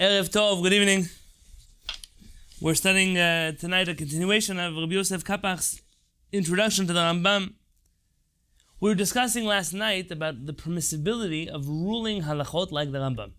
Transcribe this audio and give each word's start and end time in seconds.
Erev 0.00 0.30
Tov, 0.30 0.62
good 0.62 0.72
evening. 0.72 1.10
We're 2.58 2.74
studying 2.74 3.18
uh, 3.18 3.52
tonight 3.52 3.86
a 3.86 3.94
continuation 3.94 4.58
of 4.58 4.74
Rabbi 4.74 4.94
Yosef 4.94 5.22
Kapach's 5.22 5.82
introduction 6.32 6.86
to 6.86 6.94
the 6.94 7.00
Rambam. 7.00 7.52
We 8.80 8.88
were 8.88 8.94
discussing 8.94 9.44
last 9.44 9.74
night 9.74 10.10
about 10.10 10.46
the 10.46 10.54
permissibility 10.54 11.48
of 11.48 11.68
ruling 11.68 12.22
halachot 12.22 12.72
like 12.72 12.92
the 12.92 12.98
Rambam. 13.00 13.32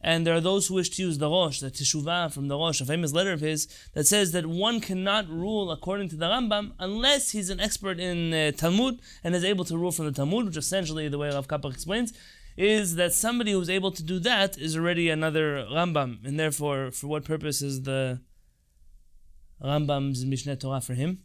And 0.00 0.26
there 0.26 0.34
are 0.34 0.40
those 0.40 0.68
who 0.68 0.76
wish 0.76 0.88
to 0.96 1.02
use 1.02 1.18
the 1.18 1.28
Rosh, 1.28 1.60
the 1.60 1.70
Teshuvah 1.70 2.32
from 2.32 2.48
the 2.48 2.56
Rosh, 2.56 2.80
a 2.80 2.86
famous 2.86 3.12
letter 3.12 3.32
of 3.32 3.42
his, 3.42 3.68
that 3.92 4.06
says 4.06 4.32
that 4.32 4.46
one 4.46 4.80
cannot 4.80 5.28
rule 5.28 5.70
according 5.70 6.08
to 6.08 6.16
the 6.16 6.24
Rambam 6.24 6.72
unless 6.78 7.32
he's 7.32 7.50
an 7.50 7.60
expert 7.60 8.00
in 8.00 8.32
uh, 8.32 8.52
Talmud 8.52 8.98
and 9.22 9.34
is 9.34 9.44
able 9.44 9.66
to 9.66 9.76
rule 9.76 9.92
from 9.92 10.06
the 10.06 10.12
Talmud, 10.12 10.46
which 10.46 10.56
essentially, 10.56 11.08
the 11.08 11.18
way 11.18 11.28
Rav 11.28 11.48
Kapach 11.48 11.74
explains, 11.74 12.14
is 12.56 12.96
that 12.96 13.12
somebody 13.12 13.52
who's 13.52 13.70
able 13.70 13.92
to 13.92 14.02
do 14.02 14.18
that 14.20 14.58
is 14.58 14.76
already 14.76 15.08
another 15.08 15.66
Rambam, 15.70 16.24
and 16.24 16.38
therefore, 16.38 16.90
for 16.90 17.06
what 17.06 17.24
purpose 17.24 17.62
is 17.62 17.82
the 17.82 18.20
Rambam's 19.62 20.24
Mishneh 20.24 20.58
Torah 20.58 20.80
for 20.80 20.94
him? 20.94 21.20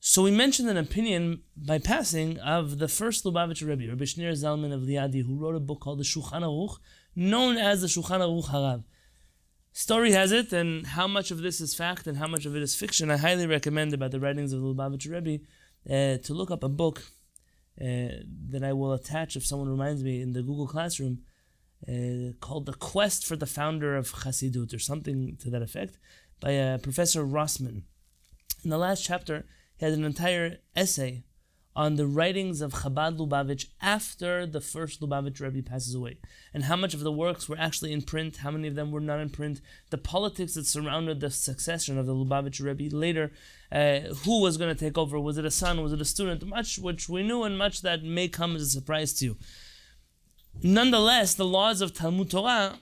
So 0.00 0.22
we 0.22 0.30
mentioned 0.30 0.68
an 0.68 0.76
opinion 0.76 1.42
by 1.56 1.78
passing 1.78 2.38
of 2.38 2.78
the 2.78 2.88
first 2.88 3.24
Lubavitcher 3.24 3.66
Rebbe, 3.66 3.88
Rabbi 3.88 4.04
Shneur 4.04 4.32
Zalman 4.32 4.72
of 4.72 4.82
Liadi, 4.82 5.26
who 5.26 5.36
wrote 5.36 5.56
a 5.56 5.60
book 5.60 5.80
called 5.80 5.98
the 5.98 6.04
Shulchan 6.04 6.42
Aruch, 6.42 6.76
known 7.16 7.56
as 7.56 7.80
the 7.80 7.88
Shulchan 7.88 8.20
Aruch 8.20 8.50
Harav. 8.50 8.84
Story 9.72 10.12
has 10.12 10.32
it, 10.32 10.52
and 10.52 10.86
how 10.86 11.06
much 11.06 11.30
of 11.30 11.38
this 11.38 11.60
is 11.60 11.74
fact 11.74 12.06
and 12.06 12.18
how 12.18 12.26
much 12.26 12.46
of 12.46 12.54
it 12.54 12.62
is 12.62 12.74
fiction, 12.74 13.10
I 13.10 13.16
highly 13.16 13.46
recommend 13.46 13.92
about 13.94 14.10
the 14.10 14.20
writings 14.20 14.52
of 14.52 14.60
the 14.60 14.66
Lubavitcher 14.66 15.10
Rebbe 15.10 15.44
uh, 15.90 16.18
to 16.18 16.34
look 16.34 16.50
up 16.50 16.62
a 16.62 16.68
book 16.68 17.02
uh, 17.80 18.24
that 18.48 18.62
I 18.62 18.72
will 18.72 18.92
attach 18.92 19.36
if 19.36 19.46
someone 19.46 19.68
reminds 19.68 20.02
me 20.02 20.22
in 20.22 20.32
the 20.32 20.42
Google 20.42 20.66
Classroom 20.66 21.20
uh, 21.86 22.32
called 22.40 22.66
The 22.66 22.74
Quest 22.74 23.26
for 23.26 23.36
the 23.36 23.46
Founder 23.46 23.96
of 23.96 24.12
Chassidut 24.12 24.74
or 24.74 24.78
something 24.78 25.36
to 25.40 25.50
that 25.50 25.62
effect 25.62 25.98
by 26.40 26.56
uh, 26.56 26.78
Professor 26.78 27.24
Rossman. 27.24 27.82
In 28.64 28.70
the 28.70 28.78
last 28.78 29.04
chapter, 29.04 29.44
he 29.76 29.84
has 29.84 29.94
an 29.94 30.04
entire 30.04 30.58
essay 30.74 31.24
on 31.76 31.96
the 31.96 32.06
writings 32.06 32.62
of 32.62 32.72
Chabad 32.72 33.18
Lubavitch 33.18 33.66
after 33.82 34.46
the 34.46 34.62
first 34.62 35.02
Lubavitch 35.02 35.40
Rebbe 35.40 35.62
passes 35.62 35.94
away, 35.94 36.16
and 36.54 36.64
how 36.64 36.74
much 36.74 36.94
of 36.94 37.00
the 37.00 37.12
works 37.12 37.50
were 37.50 37.58
actually 37.58 37.92
in 37.92 38.00
print, 38.00 38.38
how 38.38 38.50
many 38.50 38.66
of 38.66 38.74
them 38.74 38.90
were 38.90 39.00
not 39.00 39.20
in 39.20 39.28
print, 39.28 39.60
the 39.90 39.98
politics 39.98 40.54
that 40.54 40.66
surrounded 40.66 41.20
the 41.20 41.30
succession 41.30 41.98
of 41.98 42.06
the 42.06 42.14
Lubavitch 42.14 42.64
Rebbe 42.64 42.96
later, 42.96 43.30
uh, 43.70 44.00
who 44.24 44.40
was 44.40 44.56
going 44.56 44.74
to 44.74 44.84
take 44.84 44.96
over, 44.96 45.20
was 45.20 45.36
it 45.36 45.44
a 45.44 45.50
son, 45.50 45.82
was 45.82 45.92
it 45.92 46.00
a 46.00 46.04
student, 46.06 46.46
much 46.46 46.78
which 46.78 47.10
we 47.10 47.22
knew 47.22 47.42
and 47.42 47.58
much 47.58 47.82
that 47.82 48.02
may 48.02 48.26
come 48.26 48.56
as 48.56 48.62
a 48.62 48.70
surprise 48.70 49.12
to 49.12 49.26
you. 49.26 49.36
Nonetheless, 50.62 51.34
the 51.34 51.44
laws 51.44 51.82
of 51.82 51.92
Talmud 51.92 52.30
Torah 52.30 52.78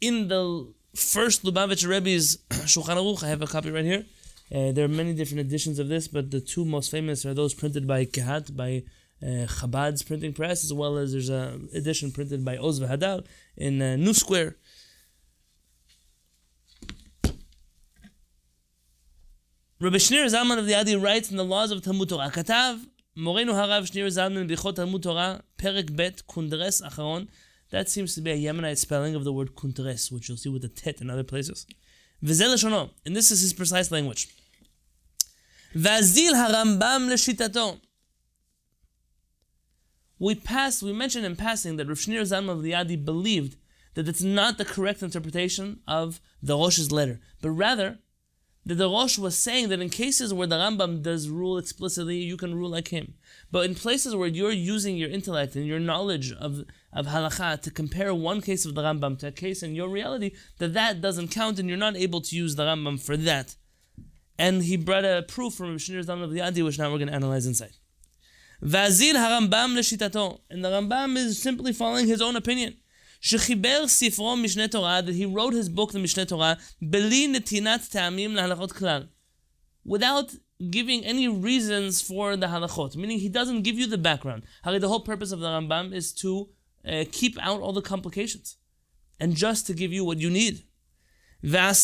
in 0.00 0.28
the 0.28 0.72
first 0.96 1.42
Lubavitch 1.42 1.86
Rebbe's 1.86 2.38
Shulchan 2.50 2.96
Aruch, 2.96 3.22
I 3.22 3.28
have 3.28 3.42
a 3.42 3.46
copy 3.46 3.70
right 3.70 3.84
here, 3.84 4.06
uh, 4.54 4.70
there 4.72 4.84
are 4.84 4.88
many 4.88 5.14
different 5.14 5.40
editions 5.40 5.78
of 5.78 5.88
this, 5.88 6.08
but 6.08 6.30
the 6.30 6.40
two 6.40 6.64
most 6.64 6.90
famous 6.90 7.24
are 7.24 7.32
those 7.32 7.54
printed 7.54 7.86
by 7.86 8.04
Kehat 8.04 8.54
by 8.54 8.82
uh, 9.22 9.46
Chabad's 9.46 10.02
printing 10.02 10.34
press, 10.34 10.62
as 10.64 10.72
well 10.72 10.98
as 10.98 11.12
there's 11.12 11.30
an 11.30 11.68
edition 11.74 12.10
printed 12.10 12.44
by 12.44 12.58
Oz 12.58 12.80
Hadal 12.80 13.24
in 13.56 13.80
uh, 13.80 13.96
New 13.96 14.12
Square. 14.12 14.56
Rabbi 19.80 19.96
Shneer 19.96 20.26
Zalman 20.26 20.58
of 20.58 20.66
Liadi 20.66 21.02
writes 21.02 21.30
in 21.30 21.36
the 21.36 21.44
laws 21.44 21.70
of 21.70 21.82
Talmud 21.82 22.08
Torah, 22.10 22.30
Katav, 22.30 22.86
Harav 23.16 23.90
Shneer 23.90 24.06
Zalman 24.06 24.48
Bichot 24.50 24.76
Talmud 24.76 25.02
Torah, 25.02 25.42
Perek 25.56 25.96
Bet, 25.96 26.22
Kundres 26.28 26.82
Acharon. 26.82 27.28
That 27.70 27.88
seems 27.88 28.14
to 28.16 28.20
be 28.20 28.32
a 28.32 28.36
Yemenite 28.36 28.76
spelling 28.76 29.14
of 29.14 29.24
the 29.24 29.32
word 29.32 29.54
Kundres, 29.54 30.12
which 30.12 30.28
you'll 30.28 30.36
see 30.36 30.50
with 30.50 30.62
the 30.62 30.68
tet 30.68 31.00
in 31.00 31.08
other 31.08 31.24
places. 31.24 31.66
Vizel 32.22 32.90
And 33.06 33.16
this 33.16 33.30
is 33.30 33.40
his 33.40 33.54
precise 33.54 33.90
language. 33.90 34.28
Vazil 35.74 36.34
harambam 36.34 37.08
leshitato. 37.08 37.80
We 40.18 40.34
passed, 40.34 40.82
we 40.82 40.92
mentioned 40.92 41.24
in 41.24 41.34
passing 41.34 41.76
that 41.76 41.88
Rav 41.88 41.96
Shneur 41.96 42.22
Zalman 42.22 42.50
of 42.50 42.58
Liadi 42.58 43.02
believed 43.02 43.56
that 43.94 44.06
it's 44.06 44.22
not 44.22 44.58
the 44.58 44.64
correct 44.64 45.02
interpretation 45.02 45.80
of 45.88 46.20
the 46.42 46.56
Rosh's 46.56 46.92
letter, 46.92 47.20
but 47.40 47.50
rather 47.50 47.98
that 48.64 48.74
the 48.74 48.88
Rosh 48.88 49.18
was 49.18 49.36
saying 49.36 49.70
that 49.70 49.80
in 49.80 49.88
cases 49.88 50.32
where 50.32 50.46
the 50.46 50.56
Rambam 50.56 51.02
does 51.02 51.28
rule 51.28 51.58
explicitly, 51.58 52.18
you 52.18 52.36
can 52.36 52.54
rule 52.54 52.70
like 52.70 52.88
him. 52.88 53.14
But 53.50 53.64
in 53.64 53.74
places 53.74 54.14
where 54.14 54.28
you're 54.28 54.52
using 54.52 54.96
your 54.96 55.10
intellect 55.10 55.56
and 55.56 55.66
your 55.66 55.80
knowledge 55.80 56.32
of, 56.32 56.64
of 56.92 57.06
halakha 57.06 57.60
to 57.62 57.70
compare 57.70 58.14
one 58.14 58.40
case 58.40 58.64
of 58.64 58.74
the 58.74 58.82
Rambam 58.82 59.18
to 59.20 59.28
a 59.28 59.32
case 59.32 59.62
in 59.62 59.74
your 59.74 59.88
reality, 59.88 60.32
that 60.58 60.74
that 60.74 61.00
doesn't 61.00 61.28
count 61.28 61.58
and 61.58 61.68
you're 61.68 61.78
not 61.78 61.96
able 61.96 62.20
to 62.20 62.36
use 62.36 62.54
the 62.54 62.64
Rambam 62.64 63.00
for 63.00 63.16
that 63.16 63.56
and 64.42 64.64
he 64.64 64.76
brought 64.76 65.04
a 65.04 65.24
proof 65.34 65.54
from 65.54 65.74
Mishnah 65.74 66.02
Zalman 66.02 66.24
of 66.24 66.30
Liadi, 66.30 66.64
which 66.64 66.76
now 66.76 66.90
we're 66.90 66.98
going 66.98 67.12
to 67.14 67.14
analyze 67.14 67.46
inside. 67.46 67.74
Vazir 68.60 69.14
Harambam 69.14 69.70
Leshitato, 69.78 70.40
and 70.50 70.64
the 70.64 70.68
Rambam 70.68 71.16
is 71.16 71.40
simply 71.40 71.72
following 71.72 72.06
his 72.08 72.20
own 72.20 72.36
opinion. 72.36 72.74
שחיבר 73.20 73.86
ספרו 73.86 74.36
משנה 74.36 74.68
תורה, 74.68 75.06
that 75.06 75.14
he 75.14 75.24
wrote 75.24 75.54
his 75.54 75.68
book, 75.68 75.92
the 75.92 75.98
Mishneh 75.98 76.26
Torah 76.26 76.58
בלי 76.82 77.28
נתינת 77.28 77.88
טעמים 77.90 78.34
להלכות 78.34 78.72
Without 79.86 80.34
giving 80.70 81.04
any 81.04 81.28
reasons 81.28 82.02
for 82.02 82.36
the 82.36 82.48
halachot, 82.48 82.96
meaning 82.96 83.20
he 83.20 83.28
doesn't 83.28 83.62
give 83.62 83.78
you 83.78 83.86
the 83.86 83.98
background. 83.98 84.42
Hali, 84.64 84.80
the 84.80 84.88
whole 84.88 85.04
purpose 85.04 85.30
of 85.30 85.38
the 85.38 85.46
Rambam 85.46 85.94
is 85.94 86.12
to 86.14 86.48
uh, 86.84 87.04
keep 87.12 87.38
out 87.40 87.60
all 87.60 87.72
the 87.72 87.80
complications 87.80 88.56
and 89.20 89.36
just 89.36 89.68
to 89.68 89.72
give 89.72 89.92
you 89.92 90.04
what 90.04 90.18
you 90.18 90.30
need. 90.30 90.64
And 91.42 91.74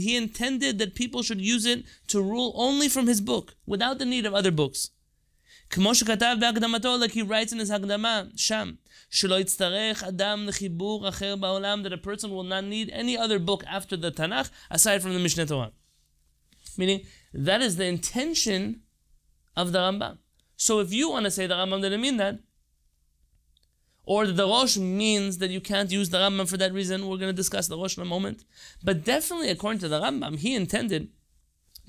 he 0.00 0.16
intended 0.16 0.78
that 0.78 0.94
people 0.94 1.22
should 1.22 1.40
use 1.40 1.66
it 1.66 1.84
to 2.06 2.22
rule 2.22 2.52
only 2.54 2.88
from 2.88 3.06
his 3.08 3.20
book, 3.20 3.56
without 3.66 3.98
the 3.98 4.04
need 4.04 4.26
of 4.26 4.34
other 4.34 4.52
books. 4.52 4.90
Like 5.76 7.12
he 7.12 7.22
writes 7.22 7.52
in 7.52 7.58
his 7.58 7.70
Hagdama, 7.70 8.38
Sham, 8.38 8.78
that 11.82 11.92
a 11.92 11.98
person 11.98 12.30
will 12.30 12.44
not 12.44 12.64
need 12.64 12.90
any 12.90 13.18
other 13.18 13.38
book 13.38 13.64
after 13.66 13.96
the 13.96 14.10
Tanakh 14.12 14.50
aside 14.70 15.02
from 15.02 15.12
the 15.14 15.20
Mishneh 15.20 15.46
Torah. 15.48 15.72
Meaning, 16.76 17.04
that 17.34 17.60
is 17.60 17.76
the 17.76 17.86
intention 17.86 18.82
of 19.56 19.72
the 19.72 19.80
Rambam. 19.80 20.18
So 20.56 20.78
if 20.80 20.92
you 20.92 21.10
want 21.10 21.24
to 21.24 21.30
say 21.30 21.46
the 21.46 21.54
Rambam 21.54 21.82
didn't 21.82 22.00
mean 22.00 22.16
that, 22.18 22.38
or 24.08 24.26
the 24.26 24.46
Rosh 24.46 24.78
means 24.78 25.36
that 25.36 25.50
you 25.50 25.60
can't 25.60 25.92
use 25.92 26.08
the 26.08 26.16
Rambam 26.16 26.48
for 26.48 26.56
that 26.56 26.72
reason. 26.72 27.06
We're 27.06 27.18
going 27.18 27.34
to 27.34 27.42
discuss 27.44 27.68
the 27.68 27.76
Rosh 27.76 27.98
in 27.98 28.02
a 28.02 28.06
moment. 28.06 28.42
But 28.82 29.04
definitely, 29.04 29.50
according 29.50 29.80
to 29.80 29.88
the 29.88 30.00
Rambam, 30.00 30.38
he 30.38 30.54
intended 30.54 31.10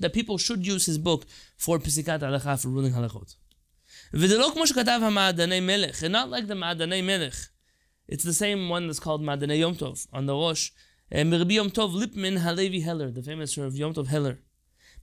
that 0.00 0.12
people 0.12 0.36
should 0.36 0.66
use 0.66 0.84
his 0.84 0.98
book 0.98 1.24
for 1.56 1.78
pesikat 1.78 2.20
Halacha, 2.20 2.60
for 2.60 2.68
ruling 2.68 2.92
Halachot. 2.92 3.36
And 4.12 6.12
not 6.12 6.28
like 6.28 6.46
the 6.46 6.54
Ma'adanei 6.54 7.02
Melech. 7.02 7.32
It's 8.06 8.24
the 8.24 8.34
same 8.34 8.68
one 8.68 8.86
that's 8.86 9.00
called 9.00 9.22
Ma'adanei 9.22 9.60
Yom 9.60 9.76
Tov 9.76 10.06
on 10.12 10.26
the 10.26 10.34
Rosh. 10.34 10.72
Eh, 11.10 11.22
Mirbi 11.22 11.54
Yom 11.54 11.70
Tov 11.70 11.94
Lipman 11.94 12.40
Halevi 12.40 12.80
Heller, 12.80 13.10
the 13.10 13.22
famous 13.22 13.56
Rav 13.56 13.74
Yom 13.74 13.94
Tov 13.94 14.08
Heller. 14.08 14.40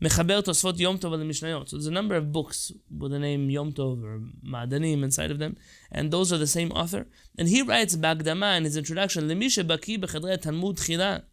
Mechaber 0.01 0.43
Tosfot 0.43 0.77
Yom 0.77 0.99
Tov 0.99 1.13
al 1.13 1.25
Mishnayot. 1.25 1.69
So 1.69 1.77
there's 1.77 1.87
a 1.87 1.91
number 1.91 2.15
of 2.15 2.31
books 2.31 2.71
with 2.95 3.11
the 3.11 3.19
name 3.19 3.49
Yom 3.49 3.71
Tov 3.71 4.03
or 4.03 4.21
Ma'adanim 4.45 5.03
inside 5.03 5.31
of 5.31 5.39
them, 5.39 5.57
and 5.91 6.11
those 6.11 6.31
are 6.31 6.37
the 6.37 6.47
same 6.47 6.71
author. 6.71 7.07
And 7.37 7.47
he 7.47 7.61
writes 7.61 7.95
Bagdama 7.95 8.57
in 8.57 8.63
his 8.65 8.77
introduction, 8.77 9.27
Lemisha 9.27 9.65
Baki 9.67 9.99
Bechadre 9.99 10.39
Talmud 10.39 10.77
Chila. 10.77 11.23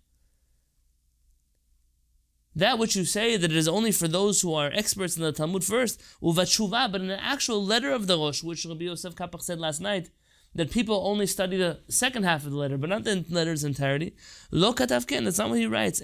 That 2.56 2.78
which 2.78 2.94
you 2.94 3.04
say 3.04 3.36
that 3.36 3.50
it 3.50 3.56
is 3.56 3.66
only 3.66 3.91
for 3.91 4.06
those 4.06 4.41
who 4.41 4.54
are 4.54 4.70
experts 4.72 5.16
in 5.16 5.25
the 5.25 5.32
Talmud 5.32 5.64
first, 5.64 6.00
uvatshuva, 6.22 6.90
but 6.90 7.00
in 7.00 7.10
an 7.10 7.19
actual 7.20 7.64
letter 7.64 7.90
of 7.90 8.06
the 8.06 8.17
Rosh, 8.17 8.44
which 8.44 8.64
Rabbi 8.64 8.84
Yosef 8.84 9.17
Kapach 9.17 9.43
said 9.43 9.58
last 9.58 9.81
night, 9.81 10.10
that 10.55 10.71
people 10.71 11.03
only 11.05 11.27
study 11.27 11.56
the 11.56 11.81
second 11.89 12.23
half 12.23 12.45
of 12.45 12.53
the 12.53 12.56
letter, 12.56 12.79
but 12.79 12.89
not 12.89 13.05
the 13.05 13.25
letter's 13.29 13.65
entirety. 13.65 14.15
Look 14.51 14.81
at 14.81 14.91
כן, 14.91 15.25
that's 15.25 15.39
not 15.39 15.51
what 15.51 15.59
he 15.59 15.67
writes, 15.67 16.01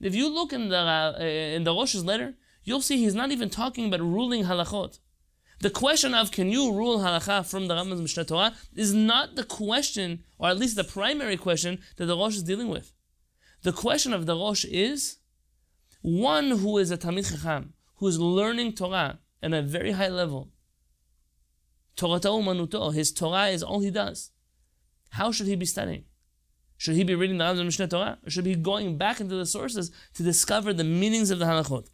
If 0.00 0.14
you 0.14 0.28
look 0.28 0.52
in 0.52 0.68
the, 0.68 0.76
uh, 0.76 1.14
in 1.20 1.64
the 1.64 1.74
Rosh's 1.74 2.04
letter, 2.04 2.34
you'll 2.62 2.80
see 2.80 2.98
he's 2.98 3.14
not 3.14 3.32
even 3.32 3.50
talking 3.50 3.86
about 3.86 4.00
ruling 4.00 4.44
halachot. 4.44 4.98
The 5.60 5.70
question 5.70 6.14
of 6.14 6.30
can 6.30 6.50
you 6.50 6.72
rule 6.72 6.98
halacha 6.98 7.48
from 7.48 7.68
the 7.68 7.74
Rambam's 7.74 8.00
Mishnah 8.00 8.24
Torah 8.24 8.54
is 8.74 8.92
not 8.92 9.34
the 9.34 9.44
question, 9.44 10.24
or 10.38 10.50
at 10.50 10.58
least 10.58 10.76
the 10.76 10.84
primary 10.84 11.36
question, 11.36 11.80
that 11.96 12.06
the 12.06 12.16
Rosh 12.16 12.36
is 12.36 12.42
dealing 12.42 12.68
with. 12.68 12.92
The 13.62 13.72
question 13.72 14.12
of 14.12 14.26
the 14.26 14.36
Rosh 14.36 14.64
is, 14.66 15.18
one 16.02 16.50
who 16.50 16.76
is 16.78 16.90
a 16.90 16.98
Talmid 16.98 17.30
Chacham, 17.30 17.72
who's 18.04 18.20
learning 18.20 18.74
Torah 18.74 19.18
at 19.42 19.52
a 19.54 19.62
very 19.62 19.92
high 19.92 20.08
level, 20.08 20.50
Torata 21.96 22.28
umanuto, 22.38 22.92
his 22.92 23.12
Torah 23.12 23.46
is 23.46 23.62
all 23.62 23.80
he 23.80 23.90
does, 23.90 24.30
how 25.10 25.32
should 25.32 25.46
he 25.46 25.56
be 25.56 25.64
studying? 25.64 26.04
Should 26.76 26.96
he 26.96 27.04
be 27.04 27.14
reading 27.14 27.38
the 27.38 27.44
Rambam 27.44 27.66
Mishneh 27.66 27.88
Torah? 27.88 28.18
Or 28.26 28.30
should 28.30 28.44
he 28.44 28.56
be 28.56 28.60
going 28.60 28.98
back 28.98 29.20
into 29.20 29.36
the 29.36 29.46
sources 29.46 29.90
to 30.14 30.22
discover 30.22 30.74
the 30.74 30.84
meanings 30.84 31.30
of 31.30 31.38
the 31.38 31.46
halachot? 31.46 31.86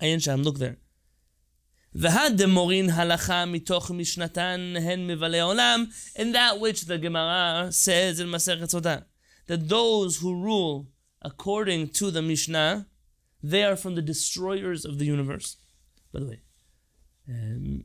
Ayin 0.00 0.22
Sham, 0.22 0.42
look 0.42 0.58
there. 0.58 0.78
והד 1.94 2.42
דמורין 2.42 2.90
הלכה 2.90 3.44
מתוך 3.46 3.90
משנתן 3.90 4.74
הן 4.82 5.06
מבלי 5.06 5.40
עולם, 5.40 5.86
in 6.16 6.32
that 6.32 6.60
which 6.60 6.82
the 6.82 6.96
Gemara 6.96 7.68
says 7.72 8.20
in 8.20 8.28
Masechet 8.28 8.72
Sotah, 8.72 9.04
that 9.48 9.68
those 9.68 10.18
who 10.18 10.40
rule 10.40 10.86
according 11.20 11.88
to 11.88 12.10
the 12.12 12.22
Mishnah, 12.22 12.86
they 13.42 13.64
are 13.64 13.76
from 13.76 13.94
the 13.94 14.02
destroyers 14.02 14.84
of 14.84 14.98
the 14.98 15.06
universe. 15.06 15.56
By 16.12 16.20
the 16.20 16.26
way, 16.26 16.40
um, 17.28 17.84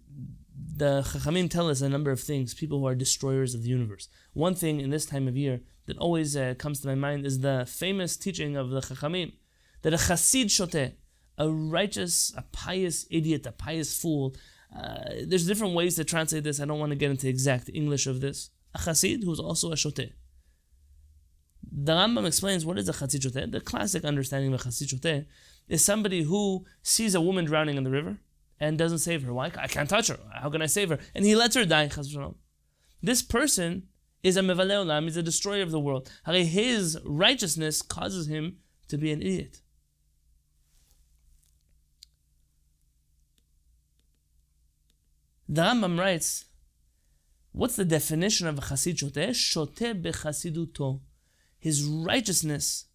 the 0.77 1.01
Chachamim 1.01 1.49
tell 1.49 1.69
us 1.69 1.81
a 1.81 1.89
number 1.89 2.11
of 2.11 2.19
things, 2.19 2.53
people 2.53 2.79
who 2.79 2.87
are 2.87 2.95
destroyers 2.95 3.53
of 3.53 3.63
the 3.63 3.69
universe. 3.69 4.07
One 4.33 4.55
thing 4.55 4.79
in 4.79 4.89
this 4.89 5.05
time 5.05 5.27
of 5.27 5.37
year 5.37 5.61
that 5.85 5.97
always 5.97 6.35
uh, 6.35 6.55
comes 6.57 6.79
to 6.79 6.87
my 6.87 6.95
mind 6.95 7.25
is 7.25 7.39
the 7.39 7.65
famous 7.67 8.17
teaching 8.17 8.55
of 8.55 8.69
the 8.69 8.81
Chachamim, 8.81 9.33
that 9.83 9.93
a 9.93 9.97
Chassid 9.97 10.45
Shoteh, 10.45 10.93
a 11.37 11.49
righteous, 11.49 12.33
a 12.35 12.43
pious 12.51 13.05
idiot, 13.11 13.45
a 13.45 13.51
pious 13.51 13.99
fool. 13.99 14.35
Uh, 14.75 15.13
there's 15.25 15.47
different 15.47 15.73
ways 15.73 15.95
to 15.95 16.03
translate 16.03 16.43
this. 16.43 16.59
I 16.59 16.65
don't 16.65 16.79
want 16.79 16.91
to 16.91 16.97
get 16.97 17.11
into 17.11 17.29
exact 17.29 17.69
English 17.73 18.07
of 18.07 18.21
this. 18.21 18.49
A 18.73 18.79
chassid 18.79 19.23
who's 19.23 19.39
also 19.39 19.71
a 19.71 19.75
shoteh. 19.75 20.11
The 21.77 21.91
Rambam 21.91 22.25
explains 22.25 22.65
what 22.65 22.77
is 22.79 22.87
a 22.87 22.93
shoteh. 22.93 23.51
The 23.51 23.59
classic 23.59 24.05
understanding 24.05 24.53
of 24.53 24.61
a 24.61 24.69
shoteh 24.69 25.25
is 25.67 25.83
somebody 25.83 26.23
who 26.23 26.63
sees 26.81 27.13
a 27.13 27.19
woman 27.19 27.43
drowning 27.43 27.75
in 27.75 27.83
the 27.83 27.89
river 27.89 28.17
and 28.61 28.77
doesn't 28.77 28.99
save 28.99 29.23
her. 29.23 29.33
Why? 29.33 29.51
I 29.57 29.67
can't 29.67 29.89
touch 29.89 30.07
her. 30.07 30.17
How 30.33 30.49
can 30.49 30.61
I 30.61 30.67
save 30.67 30.87
her? 30.87 30.99
And 31.13 31.25
he 31.25 31.35
lets 31.35 31.55
her 31.55 31.65
die. 31.65 31.89
This 33.03 33.21
person 33.21 33.89
is 34.23 34.37
a 34.37 34.41
mevaleh 34.41 34.85
olam. 34.85 35.03
He's 35.03 35.17
a 35.17 35.23
destroyer 35.23 35.63
of 35.63 35.71
the 35.71 35.79
world. 35.79 36.09
His 36.25 36.97
righteousness 37.03 37.81
causes 37.81 38.27
him 38.27 38.59
to 38.87 38.97
be 38.97 39.11
an 39.11 39.21
idiot. 39.21 39.59
The 45.49 45.61
Rambam 45.61 45.99
writes, 45.99 46.45
what's 47.51 47.75
the 47.75 47.83
definition 47.83 48.47
of 48.47 48.57
a 48.59 48.61
chassid 48.61 48.95
shoteh? 48.95 49.31
Shoteh 49.31 50.01
bechasiduto. 50.01 51.01
His 51.65 51.83
righteousness. 51.83 52.85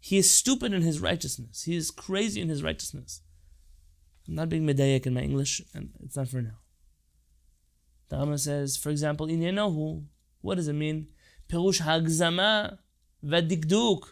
He 0.00 0.16
is 0.16 0.30
stupid 0.30 0.72
in 0.72 0.80
his 0.80 0.98
righteousness. 0.98 1.64
He 1.64 1.76
is 1.76 1.90
crazy 1.90 2.40
in 2.40 2.48
his 2.48 2.62
righteousness. 2.62 3.20
I'm 4.26 4.36
not 4.36 4.48
being 4.48 4.66
medayek 4.66 5.04
in 5.04 5.12
my 5.12 5.20
English, 5.20 5.60
and 5.74 5.90
it's 6.02 6.16
not 6.16 6.28
for 6.28 6.40
now. 6.40 6.58
The 8.08 8.16
Rambam 8.16 8.40
says, 8.40 8.78
for 8.78 8.88
example, 8.88 9.26
in 9.26 9.40
Yenohu, 9.40 10.04
what 10.40 10.54
does 10.54 10.68
it 10.68 10.72
mean? 10.72 11.08
Perush 11.50 11.82
hagzama 11.82 12.78
v'dikduk. 13.22 14.04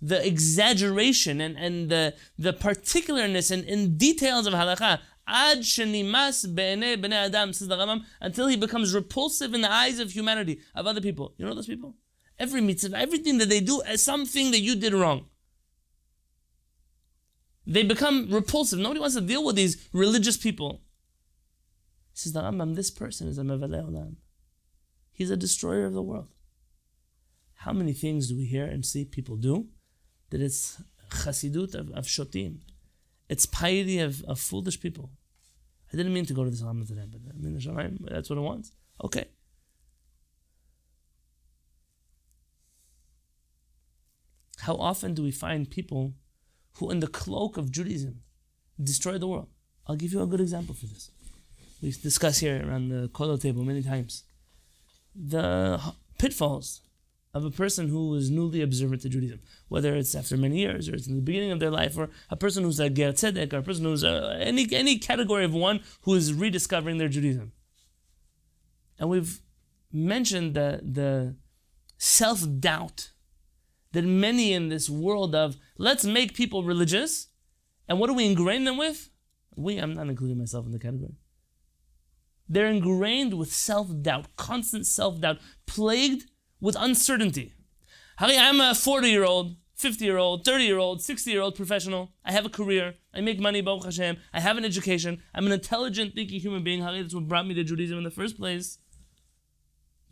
The 0.00 0.24
exaggeration 0.24 1.40
and, 1.40 1.56
and 1.56 1.90
the, 1.90 2.14
the 2.38 2.52
particularness 2.52 3.50
and, 3.50 3.64
and 3.64 3.98
details 3.98 4.46
of 4.46 4.54
halakha. 4.54 5.00
Ad 5.26 5.62
shenimas 5.62 6.54
be'ene 6.54 6.96
b'nei 7.02 7.26
adam, 7.26 7.52
says 7.52 7.66
the 7.66 7.76
Rambam, 7.76 8.04
until 8.20 8.46
he 8.46 8.56
becomes 8.56 8.94
repulsive 8.94 9.52
in 9.52 9.62
the 9.62 9.72
eyes 9.72 9.98
of 9.98 10.12
humanity, 10.12 10.60
of 10.76 10.86
other 10.86 11.00
people. 11.00 11.34
You 11.36 11.44
know 11.44 11.54
those 11.56 11.66
people? 11.66 11.96
Every 12.40 12.62
mitzvah, 12.62 12.98
everything 12.98 13.36
that 13.38 13.50
they 13.50 13.60
do 13.60 13.82
is 13.82 14.02
something 14.02 14.50
that 14.50 14.60
you 14.60 14.74
did 14.74 14.94
wrong. 14.94 15.26
They 17.66 17.82
become 17.82 18.28
repulsive. 18.30 18.78
Nobody 18.78 18.98
wants 18.98 19.14
to 19.14 19.20
deal 19.20 19.44
with 19.44 19.56
these 19.56 19.88
religious 19.92 20.38
people. 20.38 20.80
He 22.12 22.18
says 22.20 22.32
the 22.32 22.40
Rambam, 22.40 22.74
this 22.76 22.90
person 22.90 23.28
is 23.28 23.36
a 23.36 23.42
mevaleh 23.42 23.84
olam. 23.86 24.16
He's 25.12 25.30
a 25.30 25.36
destroyer 25.36 25.84
of 25.84 25.92
the 25.92 26.02
world. 26.02 26.28
How 27.56 27.74
many 27.74 27.92
things 27.92 28.28
do 28.28 28.36
we 28.36 28.46
hear 28.46 28.64
and 28.64 28.86
see 28.86 29.04
people 29.04 29.36
do 29.36 29.68
that 30.30 30.40
it's 30.40 30.82
chasidut 31.10 31.74
of, 31.74 31.90
of 31.90 32.06
shotim? 32.06 32.60
It's 33.28 33.44
piety 33.44 33.98
of, 33.98 34.24
of 34.24 34.40
foolish 34.40 34.80
people. 34.80 35.10
I 35.92 35.96
didn't 35.98 36.14
mean 36.14 36.24
to 36.24 36.32
go 36.32 36.44
to 36.44 36.50
the 36.50 36.56
Salam 36.56 36.86
today, 36.86 37.04
but 37.06 37.20
I 37.30 37.36
mean 37.36 37.98
that's 38.10 38.30
what 38.30 38.38
it 38.38 38.42
wants. 38.42 38.72
Okay. 39.04 39.26
How 44.60 44.74
often 44.76 45.14
do 45.14 45.22
we 45.22 45.30
find 45.30 45.70
people 45.70 46.14
who, 46.74 46.90
in 46.90 47.00
the 47.00 47.06
cloak 47.06 47.56
of 47.56 47.70
Judaism, 47.70 48.22
destroy 48.82 49.18
the 49.18 49.28
world? 49.28 49.48
I'll 49.86 49.96
give 49.96 50.12
you 50.12 50.22
a 50.22 50.26
good 50.26 50.40
example 50.40 50.74
for 50.74 50.86
this. 50.86 51.10
We 51.82 51.92
discuss 51.92 52.38
here 52.38 52.64
around 52.66 52.88
the 52.90 53.08
kollel 53.08 53.40
table 53.40 53.64
many 53.64 53.82
times. 53.82 54.24
The 55.14 55.80
pitfalls 56.18 56.82
of 57.32 57.44
a 57.44 57.50
person 57.50 57.88
who 57.88 58.14
is 58.14 58.30
newly 58.30 58.60
observant 58.60 59.02
to 59.02 59.08
Judaism, 59.08 59.40
whether 59.68 59.94
it's 59.94 60.14
after 60.14 60.36
many 60.36 60.58
years 60.58 60.88
or 60.88 60.94
it's 60.94 61.06
in 61.06 61.16
the 61.16 61.22
beginning 61.22 61.52
of 61.52 61.60
their 61.60 61.70
life, 61.70 61.96
or 61.96 62.10
a 62.28 62.36
person 62.36 62.64
who's 62.64 62.80
a 62.80 62.90
ger 62.90 63.12
tzedek, 63.12 63.52
or 63.52 63.58
a 63.58 63.62
person 63.62 63.84
who's 63.84 64.02
a, 64.02 64.36
any 64.40 64.68
any 64.72 64.98
category 64.98 65.44
of 65.44 65.54
one 65.54 65.80
who 66.02 66.14
is 66.14 66.34
rediscovering 66.34 66.98
their 66.98 67.08
Judaism. 67.08 67.52
And 68.98 69.08
we've 69.08 69.40
mentioned 69.92 70.54
the 70.54 70.80
the 70.82 71.36
self 71.98 72.44
doubt 72.58 73.10
that 73.92 74.04
many 74.04 74.52
in 74.52 74.68
this 74.68 74.88
world 74.88 75.34
of 75.34 75.56
let's 75.78 76.04
make 76.04 76.34
people 76.34 76.62
religious, 76.62 77.28
and 77.88 77.98
what 77.98 78.06
do 78.06 78.14
we 78.14 78.26
ingrain 78.26 78.64
them 78.64 78.76
with? 78.76 79.10
We, 79.56 79.78
I'm 79.78 79.94
not 79.94 80.08
including 80.08 80.38
myself 80.38 80.66
in 80.66 80.72
the 80.72 80.78
category. 80.78 81.14
They're 82.48 82.66
ingrained 82.66 83.34
with 83.34 83.52
self 83.52 83.88
doubt, 84.02 84.34
constant 84.36 84.86
self 84.86 85.20
doubt, 85.20 85.38
plagued 85.66 86.24
with 86.60 86.76
uncertainty. 86.78 87.54
I'm 88.18 88.60
a 88.60 88.74
40 88.74 89.08
year 89.08 89.24
old, 89.24 89.56
50 89.76 90.04
year 90.04 90.18
old, 90.18 90.44
30 90.44 90.64
year 90.64 90.78
old, 90.78 91.00
60 91.00 91.30
year 91.30 91.40
old 91.40 91.54
professional. 91.54 92.12
I 92.24 92.32
have 92.32 92.44
a 92.44 92.50
career. 92.50 92.96
I 93.14 93.20
make 93.20 93.40
money, 93.40 93.60
Baruch 93.62 93.84
Hashem. 93.84 94.18
I 94.32 94.40
have 94.40 94.58
an 94.58 94.64
education. 94.64 95.22
I'm 95.32 95.46
an 95.46 95.52
intelligent, 95.52 96.14
thinking 96.14 96.40
human 96.40 96.62
being. 96.62 96.80
That's 96.80 97.14
what 97.14 97.28
brought 97.28 97.46
me 97.46 97.54
to 97.54 97.64
Judaism 97.64 97.98
in 97.98 98.04
the 98.04 98.10
first 98.10 98.36
place. 98.36 98.78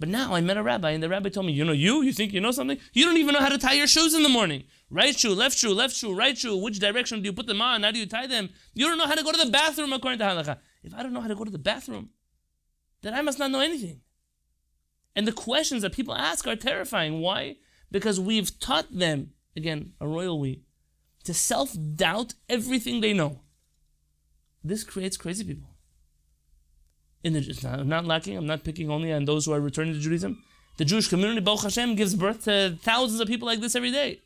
But 0.01 0.09
now 0.09 0.35
I 0.35 0.41
met 0.41 0.57
a 0.57 0.63
rabbi, 0.63 0.91
and 0.91 1.03
the 1.03 1.09
rabbi 1.09 1.29
told 1.29 1.47
me, 1.47 1.53
You 1.53 1.65
know, 1.65 1.73
you? 1.73 2.03
You 2.03 2.13
think 2.13 2.33
you 2.33 2.41
know 2.41 2.53
something? 2.53 2.79
You 2.93 3.05
don't 3.05 3.17
even 3.17 3.35
know 3.35 3.41
how 3.41 3.49
to 3.49 3.59
tie 3.59 3.73
your 3.73 3.89
shoes 3.89 4.15
in 4.15 4.23
the 4.23 4.29
morning. 4.29 4.65
Right 4.91 5.19
shoe, 5.19 5.35
left 5.35 5.59
shoe, 5.59 5.75
left 5.75 5.95
shoe, 5.95 6.15
right 6.15 6.39
shoe. 6.39 6.57
Which 6.57 6.79
direction 6.79 7.21
do 7.21 7.27
you 7.27 7.33
put 7.33 7.47
them 7.47 7.61
on? 7.61 7.83
How 7.83 7.91
do 7.91 7.99
you 7.99 8.07
tie 8.07 8.27
them? 8.27 8.51
You 8.75 8.87
don't 8.87 8.99
know 8.99 9.07
how 9.07 9.17
to 9.17 9.25
go 9.25 9.33
to 9.33 9.45
the 9.45 9.51
bathroom 9.51 9.93
according 9.93 10.21
to 10.21 10.25
halakha. 10.25 10.59
If 10.85 10.95
I 10.95 11.03
don't 11.03 11.13
know 11.13 11.21
how 11.21 11.29
to 11.29 11.35
go 11.35 11.45
to 11.45 11.51
the 11.51 11.59
bathroom, 11.59 12.11
then 13.03 13.13
I 13.13 13.23
must 13.23 13.39
not 13.39 13.51
know 13.51 13.61
anything. 13.61 14.01
And 15.17 15.27
the 15.27 15.33
questions 15.33 15.83
that 15.83 15.93
people 15.93 16.15
ask 16.15 16.47
are 16.47 16.57
terrifying. 16.57 17.21
Why? 17.21 17.57
Because 17.91 18.21
we've 18.21 18.59
taught 18.61 18.87
them, 18.97 19.33
again, 19.57 19.95
a 20.01 20.07
royal 20.07 20.39
we, 20.39 20.63
to 21.25 21.35
self 21.35 21.77
doubt 21.97 22.35
everything 22.49 23.01
they 23.01 23.13
know. 23.13 23.41
This 24.63 24.85
creates 24.85 25.17
crazy 25.17 25.45
people. 25.45 25.71
In 27.25 27.33
the, 27.33 27.69
I'm 27.69 27.89
not 27.89 28.05
lacking, 28.05 28.37
I'm 28.37 28.47
not 28.47 28.65
picking 28.65 28.91
only 28.91 29.13
on 29.13 29.25
those 29.25 29.47
who 29.47 29.53
are 29.53 29.61
returning 29.61 29.95
to 29.95 30.01
Judaism. 30.01 30.43
The 30.77 30.85
Jewish 30.85 31.09
community, 31.09 31.41
Baruch 31.41 31.63
Hashem, 31.63 31.97
gives 31.97 32.15
birth 32.15 32.45
to 32.45 32.79
thousands 32.83 33.21
of 33.21 33.27
people 33.27 33.47
like 33.47 33.61
this 33.61 33.75
every 33.75 33.91
day. 33.91 34.21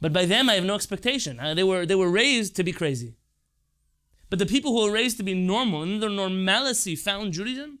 But 0.00 0.12
by 0.12 0.26
them, 0.26 0.50
I 0.50 0.54
have 0.54 0.64
no 0.64 0.74
expectation. 0.74 1.40
Uh, 1.40 1.54
they, 1.54 1.64
were, 1.64 1.86
they 1.86 1.94
were 1.94 2.10
raised 2.10 2.56
to 2.56 2.64
be 2.64 2.72
crazy. 2.72 3.14
But 4.28 4.38
the 4.38 4.46
people 4.46 4.72
who 4.72 4.84
were 4.84 4.92
raised 4.92 5.16
to 5.16 5.22
be 5.22 5.32
normal, 5.32 5.82
and 5.82 6.02
their 6.02 6.10
normalcy, 6.10 6.94
found 6.94 7.32
Judaism, 7.32 7.78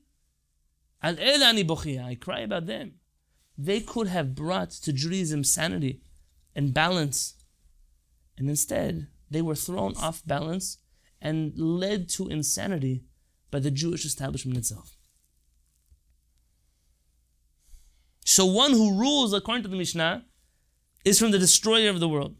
I 1.02 2.16
cry 2.18 2.40
about 2.40 2.64
them. 2.64 2.94
They 3.58 3.80
could 3.80 4.08
have 4.08 4.34
brought 4.34 4.70
to 4.70 4.92
Judaism 4.92 5.44
sanity 5.44 6.00
and 6.56 6.72
balance. 6.72 7.34
And 8.38 8.48
instead, 8.48 9.08
they 9.30 9.42
were 9.42 9.54
thrown 9.54 9.94
off 9.96 10.22
balance 10.26 10.78
and 11.20 11.52
led 11.58 12.08
to 12.10 12.28
insanity 12.28 13.04
by 13.54 13.60
the 13.60 13.70
Jewish 13.70 14.04
establishment 14.04 14.58
itself. 14.58 14.96
So 18.24 18.44
one 18.44 18.72
who 18.72 18.98
rules 18.98 19.32
according 19.32 19.62
to 19.62 19.68
the 19.68 19.76
Mishnah 19.76 20.24
is 21.04 21.20
from 21.20 21.30
the 21.30 21.38
destroyer 21.38 21.88
of 21.88 22.00
the 22.00 22.08
world. 22.08 22.34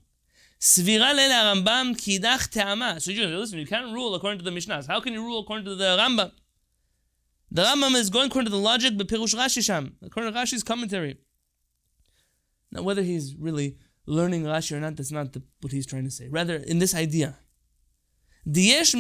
So 0.59 0.83
you 0.83 0.99
listen, 0.99 1.63
you 3.61 3.67
can't 3.75 3.95
rule 3.95 4.17
according 4.17 4.41
to 4.41 4.45
the 4.45 4.51
Mishnahs. 4.51 4.89
How 4.89 4.99
can 4.99 5.13
you 5.13 5.23
rule 5.23 5.39
according 5.43 5.67
to 5.67 5.77
the 5.77 5.97
Rambam? 6.01 6.33
The 7.53 7.63
Rambam 7.63 7.95
is 7.95 8.11
going 8.11 8.27
according 8.27 8.47
to 8.47 8.57
the 8.59 8.65
logic, 8.73 8.99
but 8.99 9.07
Pirush 9.07 9.37
Rashi 9.37 9.65
Sham, 9.65 9.95
according 10.03 10.33
to 10.33 10.39
Rashi's 10.41 10.65
commentary. 10.65 11.19
Now, 12.73 12.83
whether 12.83 13.03
he's 13.03 13.37
really 13.37 13.77
learning 14.07 14.43
Rashi 14.43 14.73
or 14.73 14.81
not, 14.81 14.97
that's 14.97 15.13
not 15.13 15.33
the, 15.33 15.43
what 15.61 15.73
he's 15.73 15.87
trying 15.87 16.07
to 16.07 16.11
say. 16.11 16.29
Rather, 16.29 16.57
in 16.57 16.81
this 16.81 16.93
idea. 16.93 17.37
There 18.47 18.83
are 18.83 18.97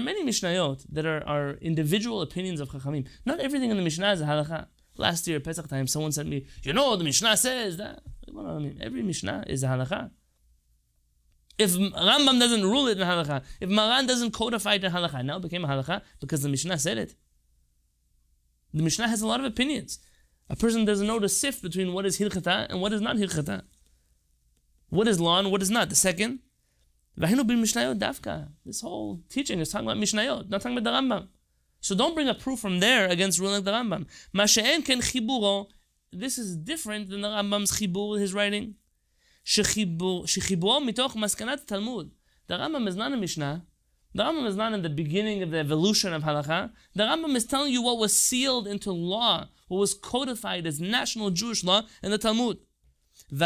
many 0.00 0.24
Mishnayot 0.24 0.86
that 0.92 1.04
are, 1.04 1.26
are 1.26 1.50
individual 1.60 2.22
opinions 2.22 2.60
of 2.60 2.68
Chachamim. 2.68 3.08
Not 3.26 3.40
everything 3.40 3.70
in 3.70 3.76
the 3.76 3.82
Mishnah 3.82 4.12
is 4.12 4.20
a 4.20 4.24
halacha. 4.24 4.66
Last 4.96 5.26
year, 5.26 5.40
Pesach 5.40 5.68
time, 5.68 5.88
someone 5.88 6.12
sent 6.12 6.28
me, 6.28 6.46
you 6.62 6.72
know, 6.72 6.94
the 6.94 7.02
Mishnah 7.04 7.36
says 7.36 7.76
that. 7.78 8.02
Every 8.80 9.02
Mishnah 9.02 9.44
is 9.48 9.64
a 9.64 9.66
halacha. 9.66 10.10
If 11.58 11.72
Rambam 11.72 12.38
doesn't 12.38 12.62
rule 12.62 12.86
it 12.86 12.98
in 12.98 13.06
halacha, 13.06 13.42
if 13.60 13.68
Maran 13.68 14.06
doesn't 14.06 14.30
codify 14.30 14.74
it 14.74 14.84
in 14.84 14.92
halacha, 14.92 15.24
now 15.24 15.38
it 15.38 15.42
became 15.42 15.64
a 15.64 15.68
halacha 15.68 16.02
because 16.20 16.42
the 16.42 16.48
Mishnah 16.48 16.78
said 16.78 16.98
it. 16.98 17.16
The 18.72 18.82
Mishnah 18.84 19.08
has 19.08 19.22
a 19.22 19.26
lot 19.26 19.40
of 19.40 19.46
opinions. 19.46 19.98
A 20.48 20.54
person 20.56 20.84
doesn't 20.84 21.06
know 21.06 21.18
to 21.18 21.28
sift 21.28 21.62
between 21.62 21.92
what 21.92 22.06
is 22.06 22.18
hilchata 22.18 22.68
and 22.70 22.80
what 22.80 22.92
is 22.92 23.00
not 23.00 23.16
hilchata. 23.16 23.62
What 24.90 25.06
is 25.08 25.20
law 25.20 25.38
and 25.38 25.50
what 25.50 25.62
is 25.62 25.70
not? 25.70 25.90
The 25.90 25.96
second, 25.96 26.40
This 27.16 28.80
whole 28.80 29.20
teaching 29.28 29.60
is 29.60 29.70
talking 29.70 29.88
about 29.88 30.02
Mishnayot, 30.02 30.48
not 30.48 30.62
talking 30.62 30.78
about 30.78 30.90
the 30.90 30.96
Rambam. 30.96 31.28
So 31.80 31.94
don't 31.94 32.14
bring 32.14 32.28
a 32.28 32.34
proof 32.34 32.58
from 32.58 32.80
there 32.80 33.06
against 33.08 33.38
ruling 33.38 33.64
the 33.64 33.72
Rambam. 33.72 34.06
Masha'en 34.34 34.84
ken 34.84 35.00
chiburo. 35.00 35.66
This 36.12 36.38
is 36.38 36.56
different 36.56 37.10
than 37.10 37.20
the 37.20 37.28
Rambam's 37.28 37.72
chibur, 37.72 38.18
his 38.18 38.32
writing. 38.32 38.76
Shechibur 39.44 40.24
mitoch 40.26 41.14
maskanat 41.14 41.66
Talmud. 41.66 42.10
The 42.46 42.54
Rambam 42.54 42.88
is 42.88 42.96
not 42.96 43.12
a 43.12 43.16
Mishnah. 43.16 43.64
The 44.14 44.22
Rambam 44.22 44.46
is 44.46 44.56
not 44.56 44.72
in 44.72 44.82
the 44.82 44.88
beginning 44.88 45.42
of 45.42 45.50
the 45.50 45.58
evolution 45.58 46.12
of 46.14 46.22
halacha. 46.22 46.70
The 46.94 47.04
Rambam 47.04 47.36
is 47.36 47.44
telling 47.44 47.72
you 47.72 47.82
what 47.82 47.98
was 47.98 48.16
sealed 48.16 48.66
into 48.66 48.90
law, 48.90 49.48
what 49.68 49.78
was 49.78 49.92
codified 49.94 50.66
as 50.66 50.80
national 50.80 51.30
Jewish 51.30 51.62
law 51.62 51.82
in 52.02 52.10
the 52.10 52.18
Talmud. 52.18 52.58
And 53.30 53.40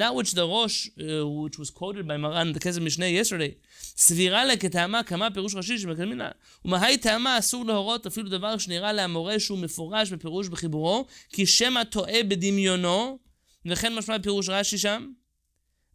that 0.00 0.14
which 0.14 0.32
the 0.32 0.46
Rosh, 0.46 0.88
uh, 1.00 1.26
which 1.26 1.58
was 1.58 1.70
quoted 1.70 2.06
by 2.06 2.16
Maran, 2.16 2.52
the 2.52 2.60
Kesef 2.60 2.80
Mishneh 2.80 3.12
yesterday, 3.12 3.54
סבירה 3.96 4.44
לה 4.44 4.56
כטעמה 4.56 5.02
כמה 5.02 5.30
פירוש 5.30 5.54
ראשי 5.54 5.78
שמקדמים 5.78 6.18
לה. 6.18 6.30
ומהי 6.64 6.98
טעמה 6.98 7.38
אסור 7.38 7.64
להורות 7.64 8.06
אפילו 8.06 8.28
דבר 8.28 8.58
שנראה 8.58 8.92
להמורה 8.92 9.40
שהוא 9.40 9.58
מפורש 9.58 10.12
בפירוש 10.12 10.48
בחיבורו, 10.48 11.06
כי 11.28 11.46
שמא 11.46 11.84
טועה 11.84 12.22
בדמיונו, 12.22 13.18
וכן 13.66 13.94
משמע 13.94 14.16
פירוש 14.22 14.48
רש"י 14.48 14.78
שם, 14.78 15.12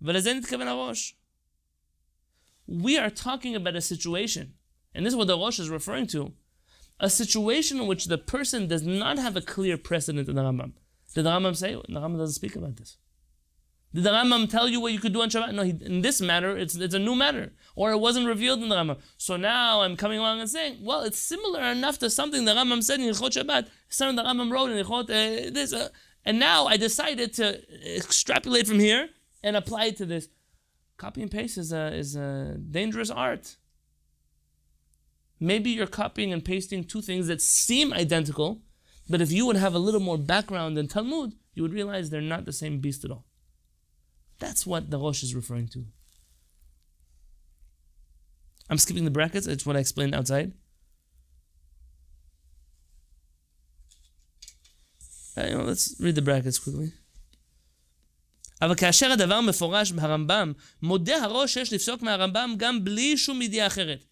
ולזה 0.01 0.33
נתכוון 0.33 0.67
הראש. 0.67 1.15
We 2.69 2.97
are 2.97 3.09
talking 3.09 3.55
about 3.55 3.75
a 3.75 3.81
situation, 3.81 4.53
and 4.95 5.05
this 5.05 5.13
is 5.13 5.15
what 5.15 5.27
the 5.27 5.37
Rosh 5.37 5.59
is 5.59 5.69
referring 5.69 6.07
to 6.07 6.33
a 7.03 7.10
situation 7.10 7.81
in 7.81 7.86
which 7.86 8.05
the 8.05 8.17
person 8.17 8.65
does 8.67 8.83
not 8.83 9.19
have 9.19 9.36
a 9.36 9.41
clear 9.41 9.77
precedent 9.77 10.29
in 10.29 10.36
the 10.36 10.41
Rambam. 10.41 10.72
Did 11.13 11.25
the 11.25 11.31
Rambam 11.31 11.55
say? 11.55 11.74
The 11.74 12.00
Rambam 12.00 12.17
doesn't 12.17 12.36
speak 12.36 12.55
about 12.55 12.77
this. 12.77 12.98
Did 13.93 14.05
the 14.05 14.12
Rambam 14.12 14.50
tell 14.50 14.69
you 14.69 14.79
what 14.79 14.93
you 14.93 15.00
could 15.00 15.12
do 15.12 15.22
on 15.22 15.29
Shabbat? 15.29 15.53
No, 15.53 15.63
he, 15.63 15.75
in 15.81 16.01
this 16.01 16.22
matter, 16.22 16.57
it's, 16.57 16.75
it's 16.75 16.95
a 16.95 17.00
new 17.00 17.13
matter. 17.13 17.51
Or 17.75 17.91
it 17.91 18.00
wasn't 18.00 18.25
revealed 18.25 18.63
in 18.63 18.69
the 18.69 18.77
Rambam. 18.77 19.00
So 19.17 19.36
now 19.36 19.81
I'm 19.81 19.98
coming 19.98 20.17
along 20.17 20.39
and 20.39 20.50
saying, 20.50 20.77
well, 20.81 21.01
it's 21.01 21.19
similar 21.19 21.62
enough 21.62 22.00
to 22.00 22.10
something 22.10 22.45
the 22.45 22.53
Rambam 22.53 22.81
said 22.81 23.01
in 23.01 23.07
Hilchot 23.07 23.33
Shabbat, 23.38 23.67
something 23.89 24.15
the 24.15 24.24
Rambam 24.24 24.50
wrote 24.50 24.72
in 24.72 24.77
Hilchot 24.83 25.03
uh, 25.03 25.51
this. 25.51 25.74
Uh, 25.74 25.89
and 26.24 26.39
now 26.39 26.67
I 26.67 26.77
decided 26.77 27.33
to 27.33 27.62
extrapolate 27.98 28.65
from 28.65 28.79
here 28.79 29.10
and 29.43 29.57
apply 29.57 29.88
it 29.88 29.98
to 29.98 30.05
this. 30.05 30.29
Copy 30.95 31.22
and 31.22 31.29
paste 31.29 31.57
is 31.57 31.74
a, 31.74 31.93
is 31.93 32.15
a 32.15 32.55
dangerous 32.57 33.10
art. 33.10 33.57
Maybe 35.40 35.70
you're 35.70 35.87
copying 35.87 36.32
and 36.32 36.44
pasting 36.44 36.84
two 36.84 37.02
things 37.02 37.28
that 37.28 37.40
seem 37.40 37.92
identical, 37.92 38.62
but 39.08 39.20
if 39.20 39.30
you 39.30 39.46
would 39.46 39.56
have 39.56 39.75
a 39.75 39.78
little 39.78 40.00
more 40.00 40.18
background 40.18 40.76
in 40.76 40.88
Talmud, 40.88 41.34
you 41.54 41.62
would 41.62 41.72
realize 41.72 42.10
they're 42.10 42.20
not 42.20 42.44
the 42.44 42.52
same 42.52 42.80
beast 42.80 43.04
at 43.04 43.10
all. 43.10 43.25
That's 44.38 44.66
what 44.66 44.90
the 44.90 44.98
Rosh 44.98 45.22
is 45.22 45.34
referring 45.34 45.68
to. 45.68 45.84
I'm 48.70 48.78
skipping 48.78 49.04
the 49.04 49.10
brackets, 49.10 49.46
it's 49.46 49.64
what 49.64 49.76
I 49.76 49.80
explained 49.80 50.14
outside. 50.14 50.52
Uh, 55.37 55.46
you 55.46 55.56
know, 55.56 55.64
let's 55.64 55.94
read 56.00 56.16
the 56.16 56.22
brackets 56.22 56.58
quickly. 56.58 56.92
אבל 58.62 58.75
כאשר 58.75 59.12
הדבר 59.12 59.40
מפורש 59.40 59.92
ברמב"ם, 59.92 60.52
מודה 60.82 61.25
הראש 61.25 61.54
שיש 61.54 61.72
לפסוק 61.72 62.02
מהרמב"ם 62.02 62.54
גם 62.56 62.84
בלי 62.84 63.18
שום 63.18 63.42
ידיעה 63.42 63.66
אחרת. 63.66 64.04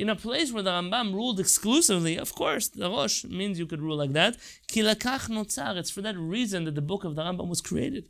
in 0.00 0.08
a 0.08 0.16
place 0.16 0.50
where 0.50 0.62
the 0.62 0.70
Rambam 0.70 1.12
ruled 1.12 1.38
exclusively, 1.38 2.16
of 2.16 2.34
course, 2.34 2.68
the 2.68 2.88
Rosh 2.88 3.24
means 3.24 3.58
you 3.58 3.66
could 3.66 3.82
rule 3.82 3.96
like 3.96 4.12
that. 4.12 4.38
Kilakach 4.66 5.28
notzar. 5.28 5.76
It's 5.76 5.90
for 5.90 6.00
that 6.00 6.16
reason 6.16 6.64
that 6.64 6.74
the 6.74 6.80
book 6.80 7.04
of 7.04 7.16
the 7.16 7.22
Rambam 7.22 7.48
was 7.48 7.60
created. 7.60 8.08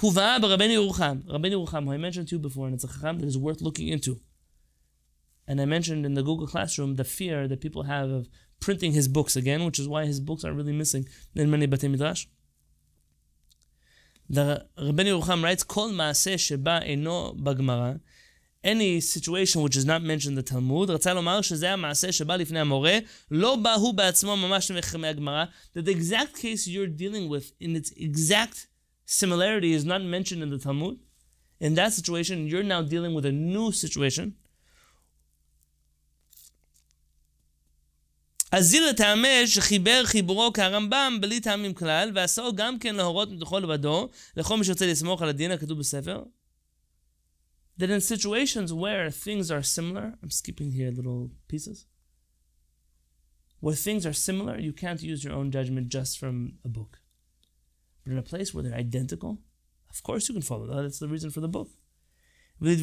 Huva 0.00 0.38
Rabbeinu 0.38 0.74
Yerucham. 0.78 1.22
Rabbeinu 1.24 1.66
Yerucham, 1.66 1.84
who 1.84 1.92
I 1.92 1.96
mentioned 1.96 2.28
to 2.28 2.34
you 2.36 2.38
before, 2.38 2.66
and 2.66 2.74
it's 2.74 2.84
a 2.84 2.88
chacham 2.88 3.18
that 3.20 3.26
is 3.26 3.38
worth 3.38 3.62
looking 3.62 3.88
into. 3.88 4.20
And 5.48 5.58
I 5.58 5.64
mentioned 5.64 6.04
in 6.04 6.14
the 6.14 6.22
Google 6.22 6.46
Classroom 6.46 6.96
the 6.96 7.04
fear 7.04 7.48
that 7.48 7.62
people 7.62 7.84
have 7.84 8.10
of 8.10 8.28
printing 8.60 8.92
his 8.92 9.08
books 9.08 9.36
again, 9.36 9.64
which 9.64 9.78
is 9.78 9.88
why 9.88 10.04
his 10.04 10.20
books 10.20 10.44
are 10.44 10.52
really 10.52 10.74
missing 10.74 11.06
in 11.34 11.50
many 11.50 11.66
Bate 11.66 11.88
Midrash. 11.90 12.26
The 14.28 14.66
Rabbeinu 14.78 15.22
Yerucham 15.22 15.42
writes, 15.42 15.64
Kol 15.64 15.90
maaseh 15.90 16.38
sheba 16.38 16.82
eno 16.84 17.32
bagmara, 17.32 18.00
Any 18.63 18.99
situation 18.99 19.61
which 19.61 19.77
is 19.77 19.85
not 19.85 20.01
mentioned 20.01 20.37
in 20.37 20.43
the 20.43 20.51
Talmud, 20.53 20.89
רצה 20.89 21.13
לומר 21.13 21.41
שזה 21.41 21.73
המעשה 21.73 22.11
שבא 22.11 22.35
לפני 22.35 22.59
המורה, 22.59 22.97
לא 23.31 23.55
בא 23.55 23.73
הוא 23.73 23.93
בעצמו 23.93 24.37
ממש 24.37 24.71
מחכמי 24.71 25.07
הגמרא, 25.07 25.45
that 25.75 25.81
the 25.81 25.91
exact 25.91 26.35
case 26.37 26.67
you're 26.67 26.87
dealing 26.87 27.29
with 27.29 27.51
in 27.61 27.75
its 27.75 27.91
exact 27.97 28.67
similarity 29.05 29.73
is 29.73 29.85
not 29.85 30.01
mentioned 30.01 30.41
in 30.43 30.49
the 30.49 30.57
Talmud. 30.57 30.97
In 31.61 31.75
that 31.75 31.93
situation, 31.93 32.47
you're 32.47 32.63
now 32.63 32.81
dealing 32.81 33.13
with 33.13 33.25
a 33.25 33.31
new 33.31 33.71
situation. 33.71 34.31
אז 38.51 38.65
זיל 38.65 38.89
לטעמי 38.89 39.47
שחיבר 39.47 40.01
חיבורו 40.05 40.53
כרמב"ם 40.53 41.17
בלי 41.21 41.39
טעמים 41.39 41.73
כלל, 41.73 42.11
ועשו 42.15 42.55
גם 42.55 42.79
כן 42.79 42.95
להורות 42.95 43.31
מתוכו 43.31 43.59
לבדו, 43.59 44.09
לכל 44.37 44.57
מי 44.57 44.63
שרוצה 44.63 44.87
לסמוך 44.87 45.21
על 45.21 45.29
הדין 45.29 45.51
הכתוב 45.51 45.79
בספר. 45.79 46.23
that 47.80 47.90
in 47.90 48.00
situations 48.00 48.72
where 48.74 49.10
things 49.10 49.50
are 49.50 49.62
similar, 49.62 50.14
I'm 50.22 50.30
skipping 50.30 50.72
here 50.72 50.90
little 50.90 51.30
pieces, 51.48 51.86
where 53.60 53.74
things 53.74 54.04
are 54.04 54.12
similar, 54.12 54.58
you 54.58 54.74
can't 54.74 55.02
use 55.02 55.24
your 55.24 55.32
own 55.32 55.50
judgment 55.50 55.88
just 55.88 56.18
from 56.18 56.58
a 56.62 56.68
book. 56.68 56.98
But 58.04 58.12
in 58.12 58.18
a 58.18 58.22
place 58.22 58.52
where 58.52 58.62
they're 58.62 58.74
identical, 58.74 59.38
of 59.88 60.02
course 60.02 60.28
you 60.28 60.34
can 60.34 60.42
follow 60.42 60.66
that. 60.66 60.82
That's 60.82 60.98
the 60.98 61.08
reason 61.08 61.30
for 61.30 61.40
the 61.40 61.48
book. 61.48 61.70
And 62.62 62.76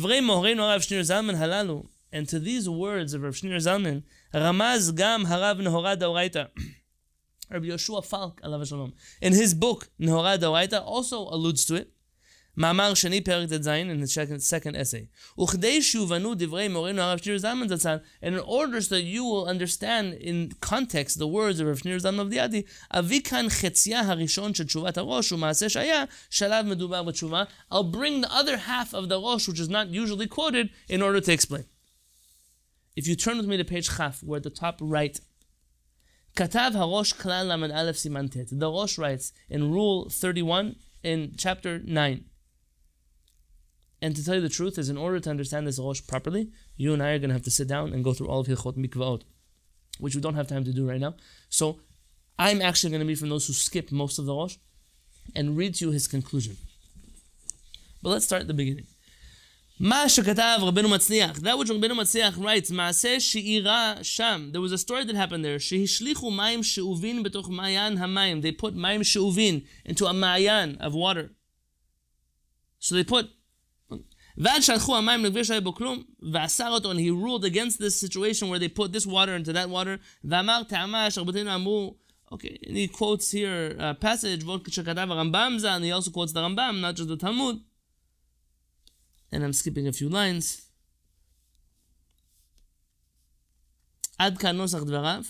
to 2.30 2.40
these 2.40 2.68
words 2.68 3.14
of 3.14 3.22
Rav 3.22 3.36
Shneur 3.36 3.58
Zalman, 3.58 4.02
Ramaz 4.34 4.96
Gam 4.96 5.26
Harav 5.26 5.60
Rabbi 7.52 7.68
Yoshua 7.68 8.04
Falk, 8.04 8.42
in 9.22 9.34
his 9.34 9.54
book, 9.54 9.90
Nehorah 10.02 10.40
Dauraita, 10.40 10.84
also 10.84 11.28
alludes 11.30 11.66
to 11.66 11.76
it. 11.76 11.92
מאמר 12.57 12.95
שני, 12.95 13.21
פרק 13.21 13.49
ט"ז, 13.49 13.67
in 13.67 14.03
his 14.03 14.13
second, 14.13 14.41
second 14.41 14.75
essay. 14.75 15.41
וכדי 15.43 15.83
שיובנו 15.83 16.35
דברי 16.35 16.69
מורנו 16.69 17.01
הרב 17.03 17.19
שניר 17.19 17.39
זלמן 17.39 17.69
זצ"ל, 17.69 17.97
and 18.23 18.27
in 18.27 18.41
order 18.41 18.81
so 18.81 18.89
that 18.89 19.05
you 19.05 19.25
will 19.25 19.47
understand 19.47 20.15
in 20.21 20.53
context 20.61 21.19
the 21.19 21.27
words 21.27 21.61
of 21.61 21.67
Rav 21.67 21.79
Shneur 21.81 22.01
Zalman 22.01 22.21
of 22.21 22.31
Diadi, 22.31 22.63
אביא 22.91 23.21
כאן 23.21 23.47
חציה 23.49 24.01
הראשון 24.01 24.55
של 24.55 24.65
תשובת 24.65 24.99
הראש 24.99 25.33
ומעשה 25.33 25.69
שהיה, 25.69 26.05
שלב 26.31 26.67
מדובר 26.67 27.03
בתשובה. 27.03 27.45
I'll 27.73 27.83
bring 27.83 28.21
the 28.21 28.31
other 28.31 28.57
half 28.57 28.95
of 28.95 29.09
the 29.09 29.17
ראש, 29.17 29.49
which 29.49 29.61
is 29.61 29.69
not 29.69 29.89
usually 29.89 30.27
quoted, 30.27 30.69
in 30.91 31.03
order 31.03 31.21
to 31.21 31.33
explain. 31.33 31.65
If 32.95 33.07
you 33.07 33.17
turn 33.17 33.39
with 33.39 33.47
me 33.47 33.57
to 33.57 33.65
page 33.65 33.89
Chaf, 33.97 34.23
we're 34.23 34.37
at 34.37 34.43
the 34.43 34.51
top 34.51 34.77
right. 34.83 35.19
כתב 36.37 36.73
הראש 36.75 37.13
כלל 37.13 37.53
ל"א 37.57 37.93
סימן 37.93 38.29
ט'. 38.29 38.53
The 38.53 38.71
Rosh 38.71 38.99
writes 38.99 39.33
in 39.51 39.71
Rule 39.71 40.11
31 40.11 40.77
in 41.03 41.33
chapter 41.37 41.79
9. 41.85 42.25
And 44.01 44.17
to 44.17 44.25
tell 44.25 44.35
you 44.35 44.41
the 44.41 44.49
truth 44.49 44.79
is, 44.79 44.89
in 44.89 44.97
order 44.97 45.21
to 45.21 45.31
understand 45.31 45.67
this 45.67 45.79
Rosh 45.79 46.01
properly, 46.07 46.51
you 46.77 46.93
and 46.93 47.03
I 47.03 47.11
are 47.11 47.19
going 47.19 47.31
to 47.31 47.35
have 47.35 47.45
to 47.45 47.51
sit 47.51 47.69
down 47.69 47.93
and 47.93 48.03
go 48.03 48.13
through 48.13 48.29
all 48.29 48.41
of 48.41 48.49
Hilchot 48.49 48.77
Mikvaot, 48.77 49.23
which 49.99 50.15
we 50.15 50.21
don't 50.21 50.35
have 50.35 50.49
time 50.49 50.65
to 50.65 50.73
do 50.73 50.89
right 50.89 51.01
now. 51.01 51.15
So 51.49 51.79
I'm 52.39 52.61
actually 52.61 52.91
going 52.91 53.01
to 53.01 53.07
be 53.07 53.15
from 53.15 53.29
those 53.29 53.47
who 53.47 53.53
skip 53.53 53.93
most 53.93 54.19
of 54.19 54.27
the 54.27 54.35
Rosh 54.35 54.57
and 55.37 55.57
read 55.57 55.77
to 55.77 55.87
you 55.87 55.91
his 55.93 56.09
conclusion. 56.09 56.57
But 58.03 58.11
let's 58.11 58.25
start 58.25 58.43
at 58.43 58.49
the 58.49 58.55
beginning. 58.55 58.87
מה 59.81 60.09
שכתב 60.09 60.59
רבנו 60.63 60.89
מצליח, 60.89 61.39
that 61.39 61.59
which 61.59 61.71
רבנו 61.71 61.95
מצליח 61.95 62.39
writes, 62.39 62.71
מעשה 62.71 63.21
שאירה 63.21 63.95
שם, 64.03 64.51
there 64.53 64.61
was 64.61 64.73
a 64.73 64.79
story 64.79 65.05
that 65.05 65.17
happened 65.17 65.45
there, 65.45 65.59
שהשליכו 65.59 66.31
מים 66.31 66.63
שאובין 66.63 67.23
בתוך 67.23 67.51
מעיין 67.51 67.99
המים, 67.99 68.41
they 68.41 68.63
put 68.63 68.75
מים 68.75 69.05
שאובין 69.05 69.61
into 69.89 70.07
a 70.07 70.13
מעיין 70.13 70.77
of 70.81 70.93
water. 70.93 71.31
So 72.81 72.95
they 72.95 73.05
put, 73.05 73.27
ועד 74.37 74.63
שלחו 74.63 74.97
המים 74.97 75.25
לגבי 75.25 75.45
שהיה 75.45 75.61
בו 75.61 75.75
כלום, 75.75 76.03
ואסר 76.33 76.71
אותו, 76.71 76.93
and 76.93 76.97
he 76.97 77.11
ruled 77.11 77.45
against 77.45 77.79
this 77.79 77.97
situation 78.01 78.49
where 78.49 78.59
they 78.59 78.69
put 78.69 78.93
this 78.93 79.07
water 79.07 79.37
into 79.37 79.53
that 79.53 79.69
water, 79.71 79.97
ואמר 80.25 80.63
טעמה 80.69 81.11
שרבותינו 81.11 81.55
אמרו, 81.55 81.97
okay, 82.33 82.59
and 82.67 82.77
he 82.77 82.89
quotes 82.89 83.31
here 83.31 83.77
a 83.79 84.05
passage, 84.05 84.45
ועוד 84.45 84.69
שכתב 84.69 85.07
הרמב"ם 85.11 85.55
זה, 85.59 85.77
and 85.77 85.85
he 85.85 85.91
also 85.91 86.11
quotes 86.11 86.33
the 86.33 86.41
Rambam, 86.41 86.81
not 86.81 86.97
just 86.97 87.09
the 87.09 87.17
Talmud. 87.17 87.57
and 89.33 89.43
I'm 89.43 89.53
skipping 89.53 89.89
a 89.89 89.93
few 89.93 90.09
lines. 90.09 90.63
עד 94.19 94.39
כאן 94.39 94.57
נוסח 94.57 94.79
דבריו. 94.83 95.23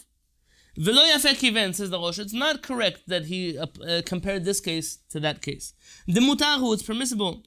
ולא 0.77 1.03
יפה 1.17 1.29
כיוון, 1.41 1.71
says 1.73 1.91
the 1.91 1.99
Rosh. 1.99 2.19
It's 2.19 2.33
not 2.33 2.63
correct 2.63 3.09
that 3.09 3.27
he 3.27 3.59
uh, 3.59 3.63
uh, 3.63 4.03
compared 4.05 4.45
this 4.45 4.61
case 4.61 4.99
to 5.11 5.21
that 5.21 5.41
case. 5.43 5.73
דמותר 6.11 6.57
הוא, 6.61 6.75
it's 6.75 6.83
permissible. 6.83 7.43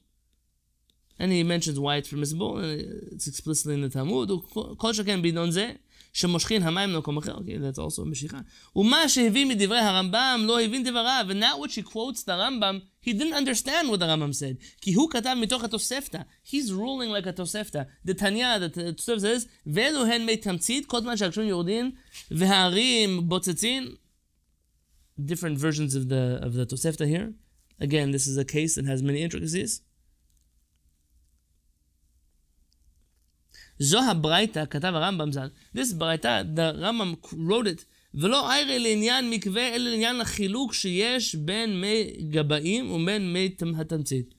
And 1.20 1.32
he 1.32 1.42
mentions 1.42 1.80
why 1.80 1.96
it's 1.96 2.10
permissible, 2.10 2.58
and 2.58 2.80
it's 3.12 3.26
explicitly 3.26 3.74
in 3.74 3.80
the 3.80 3.88
Talmud. 3.88 4.30
כל 4.76 4.92
שכן 4.92 5.22
בעידון 5.22 5.50
זה, 5.50 5.72
שמושכין 6.12 6.62
המים 6.62 6.90
למקום 6.90 7.16
אחר, 7.18 7.36
okay, 7.36 7.58
that's 7.58 7.78
also 7.78 8.04
משיכה. 8.04 8.40
ומה 8.76 9.08
שהביא 9.08 9.46
מדברי 9.46 9.78
הרמב"ם 9.78 10.44
לא 10.46 10.60
הבין 10.60 10.84
דבריו, 10.84 11.26
and 11.30 11.42
that 11.42 11.58
which 11.58 11.74
he 11.74 11.82
quotes 11.82 12.22
the 12.22 12.32
Rambam, 12.32 12.82
he 13.00 13.12
didn't 13.12 13.32
understand 13.32 13.88
what 13.88 14.00
the 14.00 14.06
Rambam 14.06 14.34
said. 14.34 14.58
Ki 14.80 14.92
hu 14.92 15.08
katav 15.08 15.36
mitoch 15.42 15.64
התוספתא. 15.64 16.18
He's 16.44 16.70
ruling 16.72 17.10
like 17.10 17.26
a 17.26 17.32
tosefta. 17.32 17.86
The 18.04 18.14
Tanya, 18.14 18.58
the 18.58 18.92
Tosefta 18.92 19.20
says, 19.20 19.46
ואלו 19.66 20.06
הן 20.06 20.26
מי 20.26 20.36
תמצית, 20.36 20.86
כל 20.86 21.00
זמן 21.00 21.16
שהגשמים 21.16 21.48
יורדים, 21.48 21.90
וההרים 22.30 23.28
בוצצים. 23.28 23.94
Different 25.18 25.58
versions 25.58 25.94
of 25.94 26.08
the 26.08 26.40
of 26.42 26.52
the 26.52 26.66
Tosefta 26.66 27.06
here. 27.06 27.32
Again, 27.80 28.10
this 28.10 28.26
is 28.26 28.36
a 28.36 28.44
case 28.44 28.74
that 28.74 28.84
has 28.84 29.02
many 29.02 29.22
intricacies. 29.22 29.80
זו 33.81 33.99
הברייתא, 33.99 34.63
כתב 34.69 34.91
הרמב"ם 34.95 35.31
ז"ל. 35.31 35.49
This 35.77 35.95
ברייתא, 35.97 36.43
the 36.55 36.81
Rambam 36.81 37.25
wrote 37.33 37.67
it 37.67 37.83
ולא 38.13 38.51
איירי 38.51 38.79
לעניין 38.79 39.29
מקווה, 39.29 39.75
אלא 39.75 39.89
לעניין 39.89 40.21
החילוק 40.21 40.73
שיש 40.73 41.35
בין 41.35 41.81
מי 41.81 42.03
גבאים 42.29 42.91
ובין 42.91 43.33
מי 43.33 43.49
התמצית. 43.79 44.33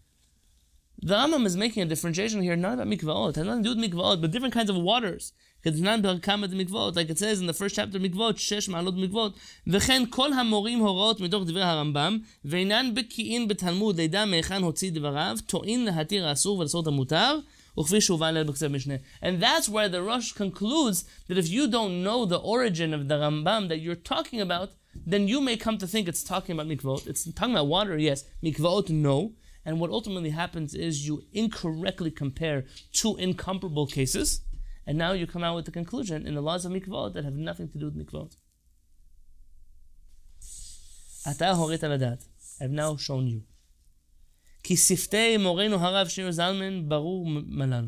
The 1.04 1.08
Rambam 1.08 1.46
is 1.46 1.56
making 1.56 1.82
a 1.82 1.88
differentiation 1.92 2.42
here, 2.42 2.56
not 2.56 2.75
about 2.75 2.87
mikvaot. 2.87 3.30
It 3.30 3.37
has 3.37 3.46
nothing 3.46 3.64
to 3.64 4.16
but 4.22 4.30
different 4.30 4.54
kinds 4.54 4.70
of 4.70 4.76
waters. 4.76 5.32
Like 5.64 7.11
it 7.14 7.18
says 7.18 7.40
in 7.40 7.46
the 7.46 7.58
first 7.61 7.75
chapter 7.75 7.99
mikvaot, 7.99 8.38
שש 8.38 8.68
מעלות 8.68 8.94
mikvaot. 8.94 9.32
וכן 9.66 10.02
כל 10.11 10.32
המורים 10.32 10.78
הוראות 10.78 11.20
מתוך 11.20 11.44
דברי 11.46 11.62
הרמב"ם, 11.62 12.18
ואינן 12.44 12.94
בקיאים 12.94 13.49
בתלמוד 13.49 13.96
לידע 13.96 14.25
מהיכן 14.25 14.62
הוציא 14.62 14.90
דבריו, 14.90 15.37
טועין 15.46 15.84
להתיר 15.84 16.26
האסור 16.26 16.58
ולעשות 16.58 16.87
המותר, 16.87 17.38
and 17.76 19.43
that's 19.43 19.69
where 19.69 19.88
the 19.88 20.02
Rosh 20.02 20.33
concludes 20.33 21.05
that 21.29 21.38
if 21.38 21.49
you 21.49 21.69
don't 21.69 22.02
know 22.02 22.26
the 22.26 22.38
origin 22.38 22.93
of 22.93 23.09
the 23.09 23.17
Rambam 23.17 23.69
that 23.69 23.81
you're 23.81 23.95
talking 23.95 24.41
about, 24.41 24.73
then 24.95 25.26
you 25.26 25.41
may 25.41 25.57
come 25.57 25.79
to 25.79 25.87
think 25.87 26.07
it's 26.07 26.23
talking 26.23 26.55
about 26.55 26.67
mikvot. 26.69 27.07
It's 27.07 27.31
talking 27.33 27.55
about 27.55 27.69
water, 27.69 27.97
yes. 27.97 28.25
Mikvot, 28.43 28.91
no. 28.91 29.33
And 29.64 29.81
what 29.81 29.91
ultimately 29.91 30.31
happens 30.31 30.75
is 30.75 31.07
you 31.07 31.25
incorrectly 31.33 32.11
compare 32.11 32.64
two 32.93 33.17
incomparable 33.17 33.87
cases, 33.87 34.43
and 34.87 34.99
now 34.99 35.12
you 35.12 35.26
come 35.26 35.45
out 35.45 35.55
with 35.55 35.64
the 35.64 35.71
conclusion 35.71 36.26
in 36.26 36.35
the 36.35 36.43
laws 36.43 36.64
of 36.64 36.73
mikvot 36.73 37.14
that 37.14 37.25
have 37.25 37.35
nothing 37.35 37.69
to 37.71 37.79
do 37.79 37.87
with 37.87 37.97
mikvot. 37.97 38.37
I've 42.61 42.71
now 42.71 42.97
shown 42.97 43.29
you 43.29 43.45
כי 44.63 44.77
שפתי 44.77 45.38
מורנו 45.38 45.75
הרב 45.75 46.08
שיר 46.08 46.32
זלמן 46.32 46.89
ברור 46.89 47.25
מלנו. 47.48 47.88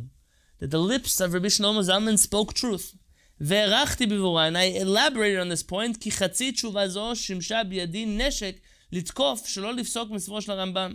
That 0.61 0.71
the 0.71 0.79
lips 0.79 1.21
of 1.21 1.33
Rabbi 1.33 1.47
Shlomo 1.47 1.81
Zalman 1.81 2.17
spoke 2.17 2.53
truth. 2.53 2.95
והערכתי 3.41 4.05
בבורה, 4.05 4.47
and 4.47 4.57
I 4.57 4.81
elaborated 4.81 5.39
on 5.39 5.49
this 5.49 5.63
point, 5.63 5.97
כי 5.99 6.11
חצי 6.11 6.51
תשובה 6.51 6.87
זו 6.87 7.15
שימשה 7.15 7.63
בידי 7.63 8.05
נשק 8.05 8.55
לתקוף 8.91 9.47
שלא 9.47 9.73
לפסוק 9.73 10.11
מספרו 10.11 10.41
של 10.41 10.51
הרמב"ם. 10.51 10.93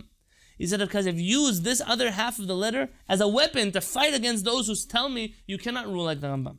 He 0.59 0.67
said, 0.67 0.79
because 0.79 1.05
I've 1.05 1.19
used 1.19 1.63
this 1.63 1.81
other 1.81 2.11
half 2.11 2.39
of 2.39 2.47
the 2.47 2.55
letter 2.55 2.89
as 3.09 3.19
a 3.19 3.27
weapon 3.27 3.71
to 3.73 3.81
fight 3.81 4.13
against 4.13 4.45
those 4.45 4.67
who 4.67 4.75
tell 4.75 5.09
me 5.09 5.33
you 5.47 5.57
cannot 5.57 5.87
rule 5.87 6.05
like 6.05 6.21
the 6.21 6.27
Rambam. 6.27 6.57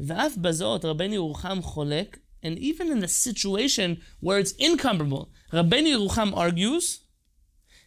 ואף 0.00 0.36
בזאת 0.36 0.84
רבני 0.84 1.14
ירוחם 1.14 1.62
חולק, 1.62 2.18
and 2.44 2.58
even 2.58 2.92
in 2.92 3.00
the 3.00 3.08
situation 3.08 4.00
where 4.20 4.38
it's 4.38 4.52
incomparable, 4.52 5.26
רבני 5.52 5.88
ירוחם 5.88 6.34
argues, 6.34 6.98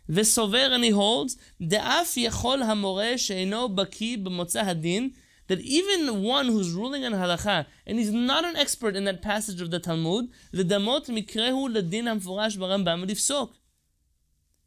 וסובר 0.09 0.75
אני 0.75 0.91
holds, 0.91 1.37
דאף 1.61 2.17
יכול 2.17 2.63
המורה 2.63 3.17
שאינו 3.17 3.75
בקיא 3.75 4.17
במוצא 4.17 4.61
הדין, 4.61 5.09
that 5.47 5.59
even 5.59 6.23
one 6.23 6.47
who's 6.47 6.71
ruling 6.71 7.03
on 7.03 7.11
halacha, 7.11 7.65
and 7.85 7.99
he's 7.99 8.11
not 8.11 8.45
an 8.45 8.55
expert 8.55 8.95
in 8.95 9.03
that 9.03 9.21
passage 9.21 9.59
of 9.61 9.69
the 9.69 9.79
Talmud, 9.79 10.25
לדמות 10.53 11.09
מקרהו 11.09 11.67
לדין 11.67 12.07
המפורש 12.07 12.55
ברמב"ם 12.55 12.99
ולפסוק. 13.03 13.61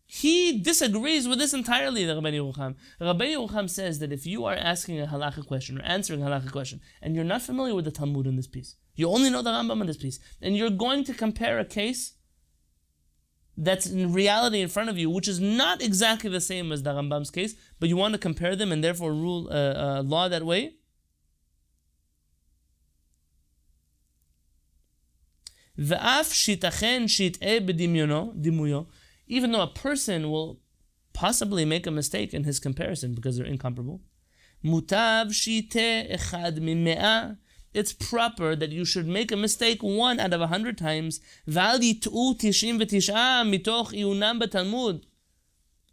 He 0.07 0.61
disagrees 0.61 1.27
with 1.27 1.38
this 1.38 1.55
entirely, 1.55 2.05
the 2.05 2.14
Rabbi 2.14 2.33
Yerucham. 2.33 2.74
Rabbi 3.00 3.29
Yerucham 3.29 3.68
says 3.70 3.98
that 4.00 4.12
if 4.12 4.27
you 4.27 4.44
are 4.44 4.55
asking 4.55 5.00
a 5.00 5.07
halacha 5.07 5.46
question 5.46 5.79
or 5.79 5.83
answering 5.83 6.22
a 6.22 6.27
halacha 6.27 6.53
question, 6.53 6.81
and 7.00 7.14
you're 7.14 7.24
not 7.24 7.42
familiar 7.42 7.74
with 7.74 7.87
the 7.87 7.90
Talmud 7.90 8.27
in 8.27 8.37
this 8.37 8.46
piece, 8.46 8.77
you 8.94 9.09
only 9.09 9.31
know 9.31 9.42
the 9.42 9.50
Rambam 9.50 9.81
in 9.81 9.87
this 9.87 9.96
piece, 9.96 10.20
and 10.42 10.57
you're 10.57 10.70
going 10.70 11.05
to 11.05 11.14
compare 11.14 11.59
a 11.59 11.64
case 11.64 12.12
that's 13.62 13.86
in 13.88 14.13
reality 14.13 14.62
in 14.62 14.69
front 14.69 14.89
of 14.89 14.98
you, 14.98 15.10
which 15.10 15.28
is 15.28 15.39
not 15.39 15.82
exactly 15.82 16.30
the 16.30 16.39
same 16.39 16.72
as 16.72 16.82
the 16.84 16.91
Rambam's 16.91 17.30
case, 17.30 17.56
but 17.80 17.89
you 17.89 17.98
want 17.98 18.13
to 18.13 18.17
compare 18.17 18.56
them 18.56 18.72
and 18.72 18.82
therefore 18.82 19.12
rule 19.12 19.50
uh, 19.52 19.54
uh, 19.54 20.04
law 20.04 20.30
that 20.30 20.45
way. 20.45 20.76
Even 29.28 29.52
though 29.52 29.62
a 29.62 29.67
person 29.67 30.32
will 30.32 30.62
possibly 31.13 31.65
make 31.65 31.86
a 31.86 31.91
mistake 31.91 32.34
in 32.34 32.45
his 32.45 32.60
comparison 32.60 33.13
because 33.13 33.38
they're 33.38 33.45
incomparable, 33.45 34.02
it's 37.73 37.93
proper 37.93 38.55
that 38.55 38.71
you 38.71 38.84
should 38.86 39.08
make 39.08 39.32
a 39.32 39.38
mistake 39.38 39.84
one 39.84 40.19
out 40.19 40.34
of 40.34 40.41
a 40.41 40.47
hundred 40.47 40.77
times. 40.77 41.19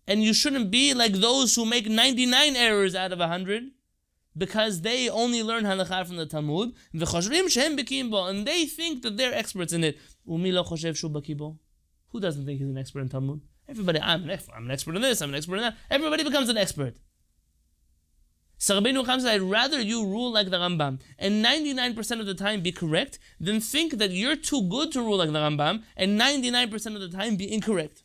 And 0.08 0.22
you 0.22 0.32
shouldn't 0.32 0.70
be 0.70 0.94
like 0.94 1.14
those 1.14 1.54
who 1.54 1.66
make 1.66 1.88
99 1.88 2.56
errors 2.56 2.94
out 2.94 3.12
of 3.12 3.20
a 3.20 3.28
hundred 3.28 3.72
because 4.36 4.82
they 4.82 5.08
only 5.08 5.42
learn 5.42 5.64
halakha 5.64 6.06
from 6.06 6.16
the 6.16 6.26
Talmud. 6.26 6.74
And 6.92 8.46
they 8.46 8.66
think 8.66 9.02
that 9.02 9.16
they're 9.16 9.34
experts 9.34 9.72
in 9.72 9.82
it. 9.84 9.98
Who 10.26 12.20
doesn't 12.20 12.46
think 12.46 12.58
he's 12.60 12.68
an 12.68 12.78
expert 12.78 13.00
in 13.00 13.08
Talmud? 13.08 13.40
Everybody, 13.68 14.00
I'm 14.00 14.28
an. 14.30 14.38
I'm 14.54 14.64
an 14.66 14.70
expert 14.70 14.94
in 14.96 15.02
this. 15.02 15.20
I'm 15.20 15.30
an 15.30 15.34
expert 15.34 15.56
in 15.56 15.62
that. 15.62 15.76
Everybody 15.90 16.22
becomes 16.24 16.48
an 16.48 16.56
expert. 16.56 16.96
So 18.57 18.79
Rabbeinu 18.79 19.05
Cham 19.05 19.19
said, 19.19 19.35
I'd 19.35 19.41
rather 19.41 19.81
you 19.81 20.05
rule 20.05 20.31
like 20.31 20.49
the 20.49 20.57
Rambam 20.57 20.99
and 21.17 21.43
99% 21.43 22.19
of 22.19 22.25
the 22.27 22.35
time 22.35 22.61
be 22.61 22.71
correct 22.71 23.17
than 23.39 23.59
think 23.59 23.97
that 23.97 24.11
you're 24.11 24.35
too 24.35 24.61
good 24.69 24.91
to 24.91 25.01
rule 25.01 25.17
like 25.17 25.31
the 25.31 25.39
Rambam 25.39 25.83
and 25.97 26.19
99% 26.19 26.95
of 26.95 27.01
the 27.01 27.09
time 27.09 27.35
be 27.35 27.51
incorrect. 27.51 28.03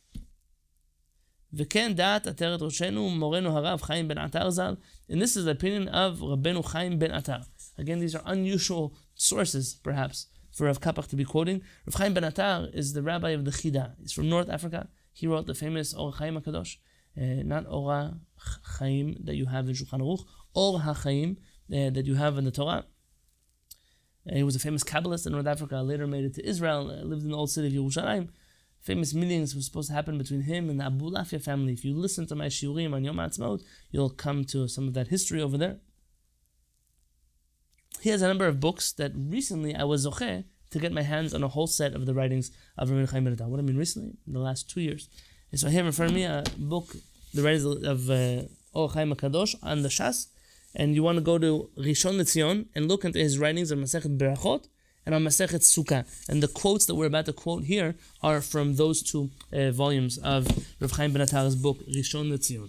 וכן 1.52 1.94
דעת 1.94 2.26
עטרת 2.26 2.62
ראשנו 2.62 3.10
מורנו 3.10 3.56
הרב 3.58 3.82
חיים 3.82 4.08
בן 4.08 4.18
עטר 4.18 4.50
ז"ל, 4.50 4.76
and 5.10 5.14
this 5.14 5.36
is 5.36 5.44
the 5.44 5.52
opinion 5.52 5.88
of 5.88 6.22
רבנו 6.22 6.62
חיים 6.62 6.98
בן 6.98 7.10
עטר. 7.10 7.38
Again, 7.78 7.98
these 7.98 8.14
are 8.14 8.22
unusual 8.24 8.94
sources, 9.14 9.74
perhaps, 9.82 10.26
for 10.50 10.64
Rav 10.66 10.80
Kapach 10.80 11.08
to 11.08 11.16
be 11.16 11.24
quoting. 11.24 11.60
Rav 11.86 11.94
Chaim 11.94 12.14
ben 12.14 12.24
Atar 12.24 12.74
is 12.74 12.94
the 12.94 13.02
rabbi 13.02 13.30
of 13.30 13.44
the 13.44 13.50
Chida. 13.50 13.94
He's 14.00 14.12
from 14.12 14.28
North 14.28 14.48
Africa. 14.48 14.88
He 15.12 15.26
wrote 15.26 15.46
the 15.46 15.54
famous 15.54 15.92
Or 15.92 16.12
Chaim 16.12 16.40
HaKadosh. 16.40 16.76
Uh, 17.18 17.42
not 17.44 17.66
Ora 17.68 18.18
Chaim 18.78 19.16
that 19.24 19.36
you 19.36 19.46
have 19.46 19.68
in 19.68 19.74
Shulchan 19.74 20.00
Aruch, 20.00 20.24
or 20.53 20.79
HaChaim 20.79 21.37
uh, 21.37 21.89
that 21.91 22.05
you 22.05 22.15
have 22.15 22.37
in 22.37 22.45
the 22.45 22.51
Torah. 22.51 22.85
Uh, 24.29 24.35
he 24.35 24.43
was 24.43 24.55
a 24.55 24.59
famous 24.59 24.83
Kabbalist 24.83 25.25
in 25.25 25.33
North 25.33 25.47
Africa, 25.47 25.77
later 25.81 26.05
made 26.07 26.25
it 26.25 26.33
to 26.35 26.47
Israel, 26.47 26.91
uh, 26.91 27.03
lived 27.03 27.23
in 27.23 27.31
the 27.31 27.37
old 27.37 27.49
city 27.49 27.67
of 27.67 27.73
Yerushalayim. 27.73 28.29
Famous 28.81 29.13
meetings 29.13 29.55
were 29.55 29.61
supposed 29.61 29.89
to 29.89 29.93
happen 29.93 30.17
between 30.17 30.41
him 30.41 30.69
and 30.69 30.79
the 30.79 30.85
Abulafia 30.85 31.41
family. 31.41 31.73
If 31.73 31.85
you 31.85 31.93
listen 31.93 32.25
to 32.27 32.35
my 32.35 32.47
shiurim 32.47 32.93
on 32.93 33.03
Yom 33.03 33.17
HaAtzmaut, 33.17 33.61
you'll 33.91 34.09
come 34.09 34.43
to 34.45 34.67
some 34.67 34.87
of 34.87 34.93
that 34.95 35.07
history 35.09 35.41
over 35.41 35.57
there. 35.57 35.77
He 38.01 38.09
has 38.09 38.23
a 38.23 38.27
number 38.27 38.47
of 38.47 38.59
books 38.59 38.91
that 38.93 39.11
recently 39.15 39.75
I 39.75 39.83
was 39.83 40.07
zoche 40.07 40.45
to 40.71 40.79
get 40.79 40.91
my 40.91 41.03
hands 41.03 41.33
on 41.33 41.43
a 41.43 41.47
whole 41.47 41.67
set 41.67 41.93
of 41.93 42.05
the 42.05 42.13
writings 42.13 42.49
of 42.77 42.89
Rabbi 42.89 43.11
Chaim 43.11 43.25
Ben 43.25 43.49
What 43.49 43.59
I 43.59 43.63
mean 43.63 43.77
recently, 43.77 44.17
in 44.25 44.33
the 44.33 44.39
last 44.39 44.69
two 44.69 44.81
years. 44.81 45.09
And 45.51 45.59
so 45.59 45.67
I 45.67 45.71
have 45.71 45.85
in 45.85 45.91
front 45.91 46.11
of 46.11 46.15
me 46.15 46.23
a 46.23 46.43
book, 46.57 46.95
the 47.33 47.43
writings 47.43 47.65
of 47.65 48.09
uh, 48.09 48.43
Or 48.73 48.89
Chaim 48.89 49.13
HaKadosh 49.13 49.55
on 49.61 49.83
the 49.83 49.89
Shas, 49.89 50.27
and 50.74 50.94
you 50.94 51.02
want 51.02 51.16
to 51.16 51.22
go 51.22 51.38
to 51.38 51.70
Rishon 51.78 52.16
LeZion 52.20 52.66
and 52.74 52.86
look 52.86 53.04
into 53.04 53.18
his 53.18 53.38
writings 53.38 53.72
on 53.72 53.78
Masechet 53.78 54.16
Berachot 54.18 54.68
and 55.06 55.14
on 55.14 55.22
Masechet 55.24 55.62
Sukkah. 55.62 56.04
And 56.28 56.42
the 56.42 56.48
quotes 56.48 56.84
that 56.86 56.94
we're 56.94 57.06
about 57.06 57.26
to 57.26 57.32
quote 57.32 57.64
here 57.64 57.94
are 58.22 58.40
from 58.40 58.76
those 58.76 59.02
two 59.02 59.30
uh, 59.52 59.70
volumes 59.70 60.18
of 60.18 60.46
Rav 60.80 60.92
Chaim 60.92 61.12
Ben 61.12 61.26
Atar's 61.26 61.56
book, 61.56 61.78
Rishon 61.88 62.30
LeZion. 62.30 62.68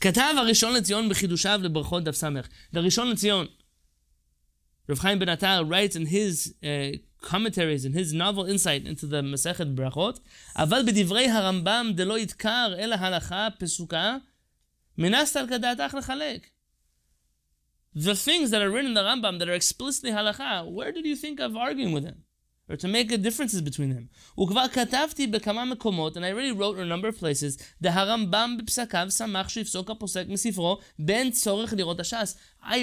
כתב 0.00 0.34
הראשון 0.38 0.74
לציון 0.74 1.08
בחידושיו 1.08 1.60
לברכות 1.62 2.04
דף 2.04 2.14
סמך. 2.14 2.48
The 2.74 2.78
ראשון 2.78 3.10
לציון, 3.10 3.46
Rav 4.90 4.98
Chaim 4.98 5.18
Ben 5.18 5.28
Atar 5.28 5.68
writes 5.68 5.96
in 5.96 6.06
his 6.06 6.54
uh, 6.62 6.96
commentaries, 7.20 7.84
in 7.84 7.92
his 7.92 8.12
novel 8.12 8.44
insight 8.44 8.86
into 8.86 9.06
the 9.06 9.22
Masechet 9.22 9.74
Brachot, 9.74 10.20
אבל 10.56 10.82
בדברי 10.86 11.28
הרמב"ם 11.28 11.92
דלא 11.94 12.18
ידקר 12.18 12.74
אלא 12.78 12.94
הלכה 12.94 13.48
פסוקה, 13.58 14.16
מנסת 14.98 15.36
על 15.36 15.48
כדעתך 15.48 15.94
לחלק 15.94 16.46
the 17.95 18.15
things 18.15 18.49
that 18.51 18.61
are 18.61 18.69
written 18.69 18.87
in 18.87 18.93
the 18.93 19.01
Rambam 19.01 19.39
that 19.39 19.49
are 19.49 19.53
explicitly 19.53 20.11
halacha, 20.11 20.71
where 20.71 20.91
did 20.91 21.05
you 21.05 21.15
think 21.15 21.39
of 21.39 21.55
arguing 21.55 21.93
with 21.93 22.03
him? 22.03 22.23
Or 22.69 22.77
to 22.77 22.87
make 22.87 23.09
differences 23.21 23.61
between 23.61 23.89
them? 23.89 24.09
And 24.37 24.57
I 24.57 26.31
already 26.31 26.51
wrote 26.51 26.77
in 26.77 26.83
a 26.83 26.85
number 26.85 27.09
of 27.09 27.17
places. 27.17 27.57
I 27.83 27.89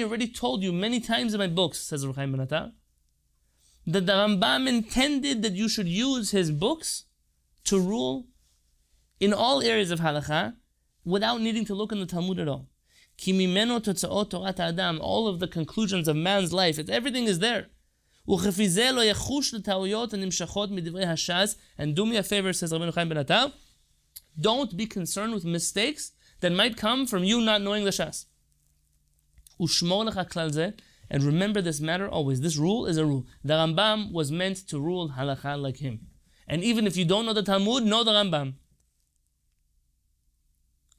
already 0.03 0.27
told 0.27 0.63
you 0.63 0.71
many 0.71 0.99
times 0.99 1.33
in 1.33 1.39
my 1.39 1.47
books, 1.47 1.79
says 1.79 2.05
Rav 2.05 2.15
Benatar, 2.15 2.73
that 3.87 4.05
the 4.05 4.13
Rambam 4.13 4.67
intended 4.67 5.41
that 5.41 5.53
you 5.53 5.67
should 5.67 5.87
use 5.87 6.29
his 6.29 6.51
books 6.51 7.05
to 7.63 7.79
rule 7.79 8.27
in 9.19 9.33
all 9.33 9.61
areas 9.61 9.89
of 9.89 9.99
halacha 9.99 10.55
without 11.03 11.41
needing 11.41 11.65
to 11.65 11.73
look 11.73 11.91
in 11.91 11.99
the 11.99 12.05
Talmud 12.05 12.39
at 12.39 12.47
all. 12.47 12.67
All 14.99 15.27
of 15.27 15.39
the 15.39 15.47
conclusions 15.47 16.07
of 16.07 16.15
man's 16.15 16.51
life, 16.51 16.79
it's, 16.79 16.89
everything 16.89 17.25
is 17.25 17.39
there. 17.39 17.67
And 18.27 18.37
do 21.95 22.05
me 22.05 22.17
a 22.17 22.23
favor, 22.23 22.53
says 22.53 22.71
Rabbeinu 22.71 22.93
Chaim 22.93 23.09
Ben 23.09 23.17
Atar, 23.23 23.51
don't 24.39 24.77
be 24.77 24.85
concerned 24.85 25.33
with 25.33 25.43
mistakes 25.43 26.13
that 26.39 26.51
might 26.51 26.77
come 26.77 27.05
from 27.05 27.23
you 27.23 27.41
not 27.41 27.61
knowing 27.61 27.83
the 27.83 27.91
Shas. 27.91 28.25
And 31.09 31.23
remember 31.23 31.61
this 31.61 31.81
matter 31.81 32.07
always. 32.07 32.41
This 32.41 32.57
rule 32.57 32.85
is 32.85 32.97
a 32.97 33.05
rule. 33.05 33.25
The 33.43 33.55
Rambam 33.55 34.11
was 34.11 34.31
meant 34.31 34.57
to 34.69 34.79
rule 34.79 35.09
halacha 35.09 35.61
like 35.61 35.77
him. 35.77 36.07
And 36.47 36.63
even 36.63 36.87
if 36.87 36.95
you 36.97 37.05
don't 37.05 37.25
know 37.25 37.33
the 37.33 37.43
Talmud, 37.43 37.83
know 37.83 38.03
the 38.03 38.11
Rambam. 38.11 38.53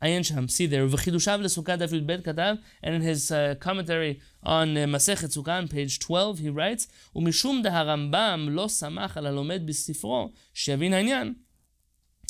Ayin 0.01 0.23
Sham, 0.23 0.47
see 0.47 0.67
there, 0.67 0.87
V'chidushav 0.87 1.41
l'sukkah 1.41 1.77
David 1.77 2.05
Bet 2.05 2.23
katav, 2.23 2.59
and 2.83 2.95
in 2.95 3.01
his 3.01 3.31
uh, 3.31 3.55
commentary 3.59 4.21
on 4.43 4.77
uh, 4.77 4.81
Masechet 4.81 5.35
Sukkah 5.35 5.57
on 5.57 5.67
page 5.67 5.97
12, 5.99 6.39
he 6.39 6.49
writes, 6.49 6.87
ומשום 7.15 7.61
דהרמב"ם 7.63 8.47
לא 8.49 8.67
סמך 8.67 9.17
על 9.17 9.25
הלומד 9.25 9.61
בספרו, 9.65 10.31
שיבין 10.53 10.93
העניין, 10.93 11.33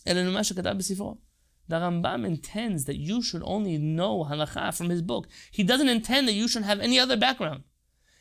אלא 0.07 0.21
למה 0.21 0.43
שכתב 0.43 0.75
בספרו. 0.77 1.17
The 1.69 1.79
Rambam 1.79 2.25
intends 2.25 2.85
that 2.85 2.95
you 2.95 3.21
should 3.21 3.43
only 3.43 3.77
know 3.77 4.23
halacha 4.23 4.73
from 4.73 4.89
his 4.89 5.01
book. 5.01 5.27
He 5.51 5.63
doesn't 5.63 5.89
intend 5.89 6.27
that 6.27 6.33
you 6.33 6.47
should 6.47 6.63
have 6.63 6.79
any 6.79 6.97
other 6.97 7.17
background. 7.17 7.63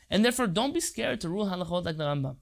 And 0.09 0.23
therefore, 0.23 0.47
don't 0.47 0.73
be 0.73 0.81
scared 0.81 1.21
to 1.21 1.29
rule 1.29 1.45
halachot 1.45 1.85
like 1.85 1.97
the 1.97 2.03
Rambam. 2.03 2.35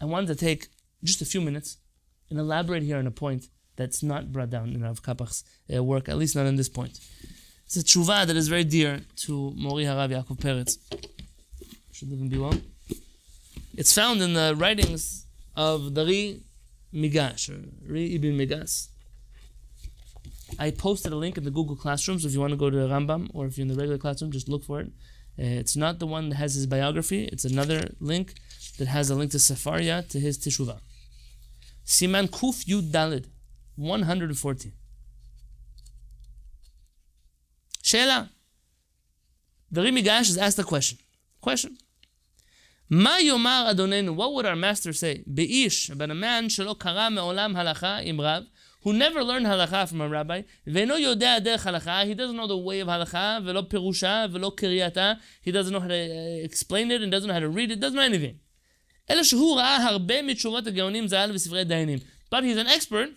I 0.00 0.06
wanted 0.06 0.28
to 0.28 0.34
take 0.34 0.68
just 1.04 1.20
a 1.20 1.26
few 1.26 1.42
minutes 1.42 1.76
and 2.30 2.38
elaborate 2.38 2.82
here 2.82 2.96
on 2.96 3.06
a 3.06 3.10
point 3.10 3.48
that's 3.77 4.03
not 4.03 4.31
brought 4.33 4.49
down 4.49 4.69
in 4.73 4.81
Rav 4.83 5.01
Kapach's 5.01 5.43
uh, 5.73 5.83
work, 5.83 6.09
at 6.09 6.17
least 6.17 6.35
not 6.35 6.45
in 6.45 6.57
this 6.57 6.69
point. 6.69 6.99
It's 7.65 7.77
a 7.77 7.83
tshuva 7.83 8.25
that 8.27 8.35
is 8.35 8.47
very 8.47 8.63
dear 8.63 9.01
to 9.23 9.53
Mori 9.55 9.85
Harav 9.85 10.09
Yaakov 10.09 10.37
Peretz. 10.39 10.77
Should 11.93 12.09
and 12.09 12.29
be 12.29 12.37
well. 12.37 12.53
It's 13.75 13.93
found 13.93 14.21
in 14.21 14.33
the 14.33 14.55
writings 14.57 15.25
of 15.55 15.93
the 15.93 16.03
Migash, 16.93 17.49
or 17.49 17.59
Ri 17.91 18.15
Ibn 18.15 18.37
Migas. 18.37 18.87
I 20.57 20.71
posted 20.71 21.11
a 21.11 21.15
link 21.15 21.37
in 21.37 21.43
the 21.43 21.51
Google 21.51 21.75
Classroom, 21.75 22.19
so 22.19 22.27
if 22.27 22.33
you 22.33 22.39
want 22.39 22.51
to 22.51 22.57
go 22.57 22.69
to 22.69 22.77
Rambam, 22.77 23.29
or 23.33 23.45
if 23.45 23.57
you're 23.57 23.63
in 23.63 23.67
the 23.67 23.75
regular 23.75 23.97
classroom, 23.97 24.31
just 24.31 24.47
look 24.47 24.63
for 24.63 24.79
it. 24.79 24.87
Uh, 25.39 25.59
it's 25.61 25.75
not 25.75 25.99
the 25.99 26.07
one 26.07 26.29
that 26.29 26.35
has 26.35 26.55
his 26.55 26.65
biography, 26.65 27.25
it's 27.25 27.45
another 27.45 27.91
link 27.99 28.33
that 28.79 28.87
has 28.87 29.09
a 29.09 29.15
link 29.15 29.31
to 29.31 29.37
Sefaria, 29.37 30.07
to 30.09 30.19
his 30.19 30.37
Teshuvah. 30.37 30.79
Siman 31.85 32.29
Kuf 32.29 32.65
Yud 32.65 32.91
Dalid. 32.91 33.25
114. 33.76 34.72
Sheila. 37.82 38.30
The 39.70 39.82
Ri 39.82 39.90
Migash 39.90 40.28
has 40.28 40.38
asked 40.38 40.58
a 40.58 40.64
question. 40.64 40.98
Question. 41.40 41.78
Ma 42.90 43.16
yomar 43.18 43.72
Adonenu, 43.74 44.14
what 44.14 44.34
would 44.34 44.44
our 44.44 44.54
master 44.54 44.92
say? 44.92 45.24
Beish, 45.26 45.90
about 45.90 46.10
a 46.10 46.14
man 46.14 46.48
shelo 46.48 46.78
kara 46.78 47.10
me'olam 47.10 47.54
halacha 47.54 48.04
im 48.04 48.20
who 48.82 48.92
never 48.92 49.24
learned 49.24 49.46
halacha 49.46 49.88
from 49.88 50.00
a 50.02 50.08
rabbi, 50.08 50.42
ve'no 50.66 51.00
yodea 51.00 51.40
derech 51.40 51.60
halacha, 51.60 52.04
he 52.04 52.14
doesn't 52.14 52.36
know 52.36 52.46
the 52.46 52.56
way 52.56 52.80
of 52.80 52.88
halacha, 52.88 53.42
ve'lo 53.42 53.66
perusha, 53.68 54.30
ve'lo 54.30 54.54
kiryata, 54.54 55.18
he 55.40 55.50
doesn't 55.50 55.72
know 55.72 55.80
how 55.80 55.88
to 55.88 55.94
uh, 55.94 56.44
explain 56.44 56.90
it 56.90 57.00
and 57.00 57.10
doesn't 57.10 57.28
know 57.28 57.34
how 57.34 57.40
to 57.40 57.48
read 57.48 57.70
it, 57.70 57.80
doesn't 57.80 57.96
know 57.96 58.02
anything. 58.02 58.38
אלא 59.10 59.22
שהוא 59.22 59.56
ראה 59.56 59.76
הרבה 59.76 60.22
מתשובות 60.22 60.66
הגאונים 60.66 61.08
ז"ל 61.08 61.30
וספרי 61.34 61.64
דיינים. 61.64 61.98
But 62.30 62.44
he's 62.44 62.56
an 62.56 62.66
expert 62.66 63.08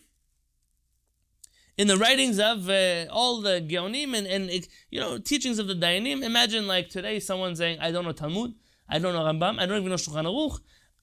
in 1.80 1.88
the 1.88 1.98
writings 1.98 2.40
of 2.40 2.70
uh, 2.70 3.06
all 3.12 3.42
the 3.42 3.62
Geonim 3.62 4.16
and, 4.18 4.28
and 4.28 4.68
you 4.90 5.00
know 5.00 5.18
teachings 5.18 5.60
of 5.60 5.68
the 5.68 5.76
Dayanim. 5.76 6.24
Imagine 6.24 6.68
like 6.68 6.90
today 6.90 7.20
someone 7.20 7.56
saying, 7.56 7.80
I 7.80 7.92
don't 7.92 8.06
know 8.06 8.14
Talmud, 8.14 8.54
I 8.90 9.00
don't 9.00 9.14
know 9.14 9.24
Rambam, 9.24 9.60
I 9.60 9.66
don't 9.66 9.78
even 9.78 9.90
know 9.90 9.96
Shulchan 9.96 10.26
Aruch. 10.26 10.60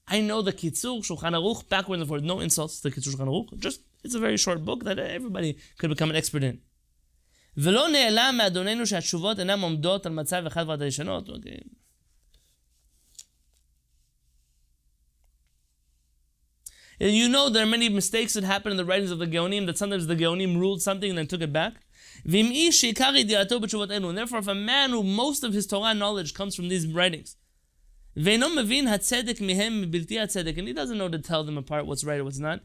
I 0.07 0.19
know 0.19 0.41
the 0.41 0.51
Kitzur, 0.51 0.99
Shulchan 1.07 1.33
Aruch, 1.33 1.69
backwards 1.69 2.01
and 2.01 2.07
forwards. 2.07 2.25
No 2.25 2.39
insults 2.39 2.81
to 2.81 2.89
the 2.89 2.95
Kitzur 2.95 3.15
Shulchan 3.15 3.27
Aruch. 3.27 3.57
Just, 3.59 3.81
it's 4.03 4.15
a 4.15 4.19
very 4.19 4.37
short 4.37 4.65
book 4.65 4.83
that 4.83 4.99
everybody 4.99 5.57
could 5.77 5.89
become 5.89 6.09
an 6.09 6.15
expert 6.15 6.43
in. 6.43 6.59
ולא 7.57 7.87
נעלם 7.87 8.35
מאדוננו 8.37 8.87
שהתשובות 8.87 9.39
אינן 9.39 9.61
עומדות 9.61 10.05
על 10.05 10.11
מצב 10.11 10.45
אחד 10.47 10.65
ועד 10.67 10.81
הישנות. 10.81 11.29
Okay. 11.29 11.76
And 17.00 17.12
you 17.12 17.28
know 17.28 17.48
there 17.48 17.62
are 17.62 17.66
many 17.66 17.88
mistakes 17.88 18.34
that 18.34 18.44
happen 18.44 18.72
in 18.72 18.76
the 18.76 18.84
writings 18.84 19.10
of 19.10 19.18
the 19.18 19.26
Geonim, 19.26 19.66
that 19.66 19.78
sometimes 19.78 20.06
the 20.06 20.16
Geonim 20.16 20.58
ruled 20.58 20.82
something 20.82 21.10
and 21.10 21.18
then 21.18 21.26
took 21.26 21.42
it 21.42 21.52
back. 21.52 21.74
And 22.24 22.52
therefore, 24.18 24.38
if 24.40 24.48
a 24.48 24.54
man 24.54 24.90
who 24.90 25.04
most 25.04 25.44
of 25.44 25.52
his 25.52 25.66
Torah 25.68 25.94
knowledge 25.94 26.34
comes 26.34 26.56
from 26.56 26.68
these 26.68 26.86
writings, 26.86 27.36
and 28.16 28.26
he 28.26 28.36
doesn't 30.72 30.98
know 30.98 31.08
to 31.08 31.18
tell 31.20 31.44
them 31.44 31.56
apart 31.56 31.86
what's 31.86 32.02
right 32.02 32.18
or 32.18 32.24
what's 32.24 32.40
not, 32.40 32.60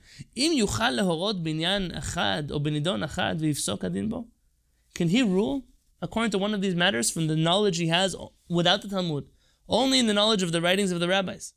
can 4.95 5.09
he 5.09 5.21
rule 5.21 5.65
according 6.01 6.31
to 6.31 6.39
one 6.39 6.55
of 6.55 6.61
these 6.61 6.75
matters 6.75 7.11
from 7.11 7.27
the 7.27 7.35
knowledge 7.35 7.77
he 7.77 7.89
has 7.89 8.15
without 8.49 8.81
the 8.81 8.87
Talmud, 8.87 9.27
only 9.69 9.99
in 9.99 10.07
the 10.07 10.13
knowledge 10.13 10.41
of 10.41 10.51
the 10.51 10.61
writings 10.61 10.91
of 10.91 10.99
the 10.99 11.07
rabbis? 11.07 11.53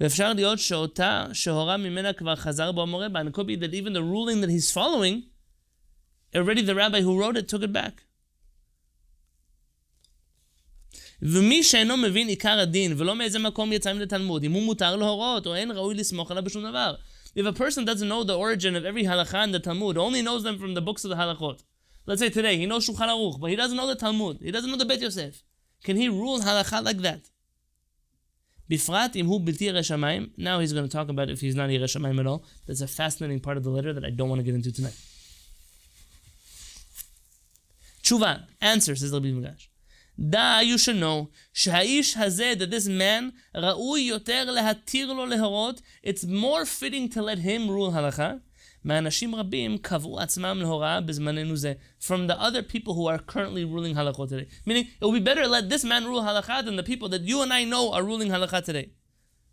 ואפשר 0.00 0.32
להיות 0.32 0.58
שאותה 0.58 1.26
שהורה 1.32 1.76
ממנה 1.76 2.12
כבר 2.12 2.36
חזר 2.36 2.72
בו 2.72 2.82
המורה 2.82 3.08
בה, 3.08 3.20
and 3.20 3.28
it 3.28 3.32
could 3.32 3.46
be 3.46 3.56
that 3.56 3.74
even 3.74 3.92
the 3.92 4.02
ruling 4.02 4.40
that 4.40 4.50
he's 4.50 4.70
following, 4.70 5.22
already 6.34 6.62
the 6.62 6.74
rabbi 6.74 7.00
who 7.00 7.18
wrote 7.18 7.36
it 7.36 7.48
took 7.48 7.62
it 7.62 7.72
back. 7.72 8.02
ומי 11.22 11.62
שאינו 11.62 11.96
מבין 11.96 12.28
עיקר 12.28 12.58
הדין 12.58 12.94
ולא 12.96 13.16
מאיזה 13.16 13.38
מקום 13.38 13.72
יצא 13.72 13.92
מן 13.92 14.02
התלמוד, 14.02 14.44
אם 14.44 14.52
הוא 14.52 14.62
מותר 14.62 14.96
להורות 14.96 15.46
או 15.46 15.54
אין 15.54 15.70
ראוי 15.70 15.94
לסמוך 15.94 16.30
עליו 16.30 16.44
בשום 16.44 16.64
דבר. 16.70 16.94
If 17.36 17.44
a 17.44 17.52
person 17.52 17.84
doesn't 17.84 18.08
know 18.08 18.24
the 18.24 18.36
origin 18.36 18.74
of 18.76 18.84
every 18.84 19.04
halacha 19.04 19.44
in 19.44 19.52
the 19.52 19.58
Talmud, 19.58 19.98
only 19.98 20.22
knows 20.22 20.42
them 20.42 20.58
from 20.58 20.74
the 20.74 20.80
books 20.80 21.04
of 21.04 21.10
the 21.10 21.16
halachot. 21.16 21.62
Let's 22.06 22.20
say 22.20 22.30
today, 22.30 22.56
he 22.56 22.64
knows 22.66 22.88
Shulchan 22.88 23.08
Aruch, 23.08 23.38
but 23.40 23.50
he 23.50 23.56
doesn't 23.56 23.76
know 23.76 23.86
the 23.86 23.94
Talmud. 23.94 24.38
He 24.40 24.50
doesn't 24.50 24.70
know 24.70 24.78
the 24.78 24.86
Bet 24.86 25.02
Yosef. 25.02 25.42
Can 25.84 25.96
he 25.96 26.08
rule 26.08 26.40
halacha 26.40 26.82
like 26.82 26.98
that? 26.98 27.22
Bifrat 28.70 29.14
imhu 29.14 29.44
bilti 29.44 29.72
reshamayim. 29.72 30.30
Now 30.36 30.58
he's 30.60 30.72
going 30.72 30.84
to 30.84 30.90
talk 30.90 31.08
about 31.08 31.30
if 31.30 31.40
he's 31.40 31.54
not 31.54 31.68
reshamayim 31.68 32.18
at 32.20 32.26
all. 32.26 32.44
That's 32.66 32.80
a 32.80 32.88
fascinating 32.88 33.40
part 33.40 33.56
of 33.56 33.64
the 33.64 33.70
letter 33.70 33.92
that 33.92 34.04
I 34.04 34.10
don't 34.10 34.28
want 34.28 34.40
to 34.40 34.44
get 34.44 34.54
into 34.54 34.72
tonight. 34.72 34.96
Tshuva, 38.02 38.46
answer, 38.60 38.94
says 38.94 39.12
Rabbi 39.12 39.26
Migash. 39.26 39.68
Da, 40.18 40.60
you 40.60 40.78
should 40.78 40.96
know, 40.96 41.28
שהאיש 41.54 42.16
הזה, 42.16 42.54
that 42.58 42.70
this 42.70 42.88
man, 42.88 43.32
ראוי 43.54 44.00
יותר 44.00 44.50
להתיר 44.50 45.12
לו 45.12 45.26
להורות, 45.26 45.82
it's 46.02 46.24
more 46.24 46.64
fitting 46.64 47.08
to 47.08 47.22
let 47.22 47.38
him 47.38 47.68
rule 47.68 47.92
halacha, 47.92 48.40
מאנשים 48.84 49.34
רבים 49.34 49.78
קבעו 49.78 50.20
עצמם 50.20 50.58
להוראה 50.60 51.00
בזמננו 51.00 51.56
זה, 51.56 51.72
from 52.00 52.28
the 52.28 52.40
other 52.40 52.62
people 52.62 52.94
who 52.94 53.06
are 53.06 53.18
currently 53.18 53.64
ruling 53.64 53.94
halakha 53.94 54.28
today. 54.28 54.46
Meaning, 54.66 54.86
it 55.00 55.04
would 55.04 55.14
be 55.14 55.20
better 55.20 55.42
to 55.42 55.48
let 55.48 55.68
this 55.68 55.84
man 55.84 56.04
rule 56.04 56.22
halakha 56.22 56.64
than 56.64 56.76
the 56.76 56.82
people 56.82 57.08
that 57.08 57.22
you 57.22 57.42
and 57.42 57.52
I 57.52 57.64
know 57.64 57.92
are 57.92 58.02
ruling 58.02 58.30
halakha 58.30 58.64
today. 58.64 58.90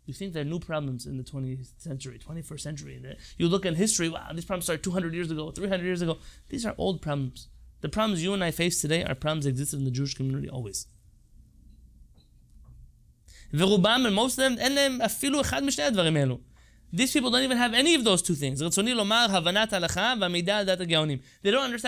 You 0.06 0.12
think 0.12 0.34
there 0.34 0.42
are 0.42 0.52
new 0.54 0.58
problems 0.58 1.06
in 1.06 1.16
the 1.16 1.22
20th 1.22 1.70
century, 1.78 2.18
21st 2.18 2.60
century. 2.60 3.16
You 3.38 3.48
look 3.48 3.64
at 3.64 3.74
history, 3.74 4.08
wow, 4.10 4.30
these 4.34 4.44
problems 4.44 4.64
started 4.64 4.84
200 4.84 5.14
years 5.14 5.30
ago, 5.30 5.50
300 5.50 5.84
years 5.84 6.02
ago. 6.02 6.18
These 6.50 6.66
are 6.66 6.74
old 6.76 7.00
problems. 7.00 7.48
The 7.80 7.88
problems 7.88 8.22
you 8.22 8.34
and 8.34 8.44
I 8.44 8.50
face 8.50 8.80
today 8.80 9.02
are 9.02 9.14
problems 9.14 9.44
that 9.44 9.50
existed 9.50 9.78
in 9.78 9.84
the 9.84 9.90
Jewish 9.90 10.14
community 10.14 10.48
always. 10.48 10.86
ורובם, 13.54 14.06
and 14.06 14.14
most 14.14 14.32
of 14.32 14.36
them, 14.36 14.58
אין 14.58 14.74
להם 14.74 15.00
אפילו 15.02 15.40
אחד 15.40 15.62
משני 15.64 15.84
הדברים 15.84 16.16
האלו. 16.16 16.40
These 16.91 17.13
people 17.13 17.29
don't 17.29 17.43
even 17.43 17.57
have 17.57 17.73
any 17.73 17.95
of 17.95 18.03
those 18.03 18.21
two 18.21 18.33
things. 18.33 18.59
They 18.59 18.65
don't 18.65 18.77
understand 18.77 19.17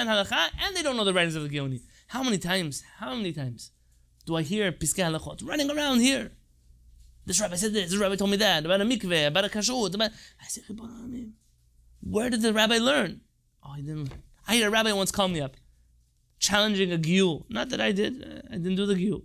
halacha 0.09 0.49
and 0.63 0.75
they 0.75 0.83
don't 0.83 0.95
know 0.95 1.03
the 1.03 1.13
writings 1.13 1.35
of 1.35 1.43
the 1.43 1.49
Geonim. 1.49 1.81
How 2.07 2.23
many 2.23 2.37
times, 2.37 2.83
how 2.97 3.15
many 3.15 3.33
times 3.33 3.71
do 4.25 4.35
I 4.35 4.43
hear 4.43 4.71
piskei 4.71 5.03
halachot 5.03 5.47
running 5.47 5.71
around 5.71 6.01
here? 6.01 6.31
This 7.25 7.39
rabbi 7.39 7.55
said 7.55 7.73
this, 7.73 7.91
this 7.91 7.99
rabbi 7.99 8.15
told 8.15 8.31
me 8.31 8.37
that, 8.37 8.65
about 8.65 8.81
a 8.81 8.83
mikveh, 8.83 9.27
about 9.27 9.45
a 9.45 9.49
kashrut, 9.49 9.93
about... 9.93 10.11
I 10.41 10.47
said, 10.47 10.63
where 12.01 12.29
did 12.29 12.41
the 12.41 12.53
rabbi 12.53 12.77
learn? 12.77 13.21
Oh, 13.63 13.73
he 13.73 13.83
didn't 13.83 14.09
learn. 14.09 14.23
I 14.47 14.55
had 14.55 14.67
a 14.67 14.71
rabbi 14.71 14.91
once 14.91 15.11
call 15.11 15.27
me 15.27 15.39
up, 15.39 15.55
challenging 16.39 16.91
a 16.91 16.97
giyur. 16.97 17.45
Not 17.49 17.69
that 17.69 17.79
I 17.79 17.91
did, 17.91 18.23
uh, 18.23 18.41
I 18.49 18.57
didn't 18.57 18.75
do 18.75 18.85
the 18.85 18.95
giyur. 18.95 19.21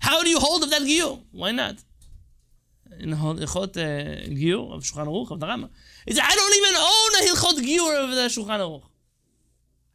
How 0.00 0.22
do 0.22 0.28
you 0.28 0.38
hold 0.38 0.62
of 0.62 0.70
that 0.70 0.82
giyur? 0.82 1.22
Why 1.30 1.50
not? 1.50 1.82
In 3.02 3.10
Hilchot 3.10 3.76
uh, 3.76 4.28
Giur 4.30 4.72
of 4.72 4.82
Shulchan 4.82 5.06
Aruch 5.06 5.30
of 5.32 5.40
the 5.40 5.46
Rama. 5.46 5.70
He 6.06 6.14
said, 6.14 6.24
I 6.24 6.34
don't 6.34 6.54
even 6.60 6.74
own 6.76 7.12
a 7.18 7.22
Hilchot 7.28 7.58
Giur 7.66 8.04
of 8.04 8.10
the 8.10 8.28
Shulchan 8.28 8.60
Aruch. 8.60 8.84